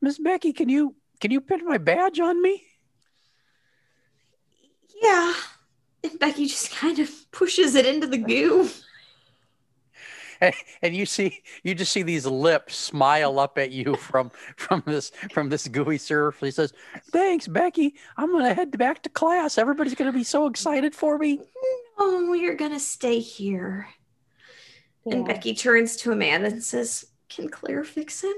"Miss 0.00 0.18
Becky, 0.18 0.52
can 0.52 0.68
you 0.68 0.94
can 1.20 1.30
you 1.30 1.40
pin 1.40 1.64
my 1.64 1.78
badge 1.78 2.20
on 2.20 2.40
me?" 2.40 2.62
Yeah. 5.02 5.34
And 6.04 6.18
Becky 6.18 6.46
just 6.46 6.70
kind 6.70 6.98
of 6.98 7.10
pushes 7.32 7.74
it 7.74 7.86
into 7.86 8.06
the 8.06 8.18
goo 8.18 8.70
and, 10.40 10.54
and 10.82 10.96
you 10.96 11.06
see 11.06 11.42
you 11.62 11.74
just 11.74 11.92
see 11.92 12.02
these 12.02 12.26
lips 12.26 12.76
smile 12.76 13.38
up 13.38 13.58
at 13.58 13.70
you 13.70 13.96
from 13.96 14.30
from 14.56 14.82
this 14.86 15.10
from 15.32 15.48
this 15.48 15.68
gooey 15.68 15.98
surf. 15.98 16.38
He 16.40 16.50
says, 16.50 16.72
"Thanks, 17.10 17.48
Becky. 17.48 17.94
I'm 18.16 18.32
gonna 18.32 18.54
head 18.54 18.76
back 18.76 19.02
to 19.02 19.08
class. 19.08 19.58
Everybody's 19.58 19.94
gonna 19.94 20.12
be 20.12 20.24
so 20.24 20.46
excited 20.46 20.94
for 20.94 21.18
me." 21.18 21.40
Oh, 21.98 22.32
you're 22.32 22.56
gonna 22.56 22.80
stay 22.80 23.18
here. 23.18 23.88
Yeah. 25.04 25.16
And 25.16 25.26
Becky 25.26 25.54
turns 25.54 25.96
to 25.98 26.12
Amanda 26.12 26.48
and 26.48 26.64
says, 26.64 27.06
"Can 27.28 27.48
Claire 27.48 27.84
fix 27.84 28.22
him?" 28.22 28.34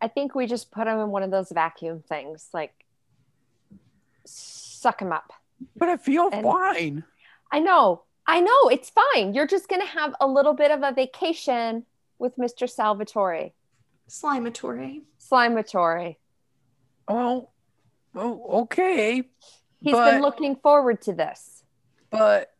I 0.00 0.08
think 0.08 0.34
we 0.34 0.46
just 0.46 0.70
put 0.70 0.86
him 0.86 0.98
in 1.00 1.10
one 1.10 1.22
of 1.22 1.30
those 1.30 1.50
vacuum 1.50 2.02
things, 2.08 2.48
like 2.52 2.72
suck 4.24 5.02
him 5.02 5.12
up. 5.12 5.32
But 5.76 5.88
I 5.88 5.96
feel 5.96 6.30
and 6.32 6.44
fine. 6.44 7.04
I 7.50 7.58
know, 7.60 8.04
I 8.28 8.40
know 8.40 8.68
it's 8.70 8.90
fine. 8.90 9.32
You're 9.32 9.46
just 9.46 9.68
going 9.68 9.80
to 9.80 9.88
have 9.88 10.14
a 10.20 10.26
little 10.26 10.52
bit 10.52 10.70
of 10.70 10.82
a 10.82 10.92
vacation 10.92 11.86
with 12.18 12.36
Mr. 12.36 12.68
Salvatore. 12.68 13.52
Slimatore. 14.06 15.00
Slimatore. 15.18 16.16
Oh, 17.08 17.48
oh 18.14 18.60
okay. 18.62 19.22
He's 19.80 19.92
but, 19.92 20.10
been 20.10 20.20
looking 20.20 20.56
forward 20.56 21.00
to 21.02 21.14
this. 21.14 21.62
But 22.10 22.52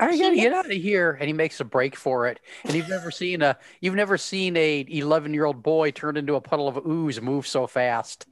I 0.00 0.16
gotta 0.16 0.34
get 0.34 0.52
out 0.52 0.66
of 0.66 0.72
here. 0.72 1.12
And 1.20 1.26
he 1.26 1.32
makes 1.34 1.60
a 1.60 1.64
break 1.64 1.94
for 1.94 2.26
it. 2.28 2.40
And 2.64 2.74
you've 2.74 2.88
never 2.88 3.10
seen 3.10 3.42
a 3.42 3.58
you've 3.80 3.94
never 3.94 4.16
seen 4.16 4.56
a 4.56 4.86
11 4.88 5.34
year 5.34 5.44
old 5.44 5.62
boy 5.62 5.90
turned 5.90 6.16
into 6.16 6.36
a 6.36 6.40
puddle 6.40 6.68
of 6.68 6.86
ooze 6.86 7.20
move 7.20 7.46
so 7.46 7.66
fast 7.66 8.26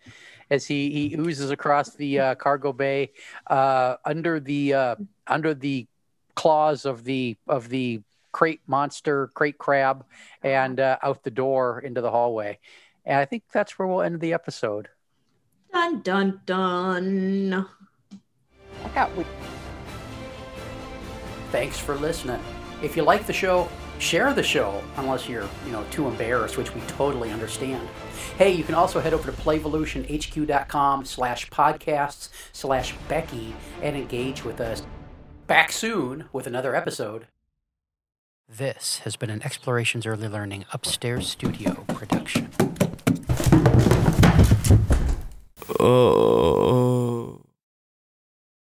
as 0.50 0.66
he 0.66 1.08
he 1.08 1.16
oozes 1.16 1.50
across 1.50 1.94
the 1.94 2.20
uh, 2.20 2.34
cargo 2.36 2.72
bay 2.72 3.12
uh, 3.48 3.96
under 4.04 4.40
the 4.40 4.74
uh, 4.74 4.96
under 5.26 5.54
the 5.54 5.86
claws 6.34 6.84
of 6.84 7.04
the 7.04 7.36
of 7.46 7.68
the 7.68 8.02
crate 8.32 8.60
monster, 8.66 9.28
crate 9.28 9.58
crab, 9.58 10.04
and 10.42 10.80
uh, 10.80 10.98
out 11.02 11.22
the 11.22 11.30
door 11.30 11.80
into 11.80 12.00
the 12.00 12.10
hallway. 12.10 12.58
And 13.06 13.18
I 13.18 13.24
think 13.24 13.44
that's 13.52 13.78
where 13.78 13.86
we'll 13.88 14.02
end 14.02 14.20
the 14.20 14.34
episode. 14.34 14.88
Dun 15.72 16.02
dun 16.02 16.40
dun. 16.44 17.66
we. 19.16 19.24
Thanks 21.50 21.78
for 21.78 21.94
listening. 21.96 22.40
If 22.82 22.96
you 22.96 23.02
like 23.02 23.26
the 23.26 23.32
show, 23.32 23.68
share 23.98 24.32
the 24.34 24.42
show 24.42 24.82
unless 24.96 25.28
you're 25.28 25.48
you 25.64 25.72
know 25.72 25.84
too 25.90 26.08
embarrassed, 26.08 26.56
which 26.56 26.74
we 26.74 26.80
totally 26.82 27.30
understand. 27.30 27.88
Hey, 28.38 28.52
you 28.52 28.64
can 28.64 28.74
also 28.74 29.00
head 29.00 29.14
over 29.14 29.30
to 29.30 29.36
playvolutionhq.com 29.36 31.04
slash 31.04 31.48
podcasts 31.50 32.30
slash 32.52 32.94
Becky 33.08 33.54
and 33.82 33.96
engage 33.96 34.44
with 34.44 34.60
us. 34.60 34.82
Back 35.46 35.72
soon 35.72 36.24
with 36.32 36.46
another 36.46 36.74
episode. 36.74 37.26
This 38.48 39.00
has 39.00 39.16
been 39.16 39.28
an 39.28 39.42
Explorations 39.42 40.06
Early 40.06 40.28
Learning 40.28 40.64
Upstairs 40.72 41.28
Studio 41.28 41.84
production. 41.88 42.50
Oh. 45.78 46.83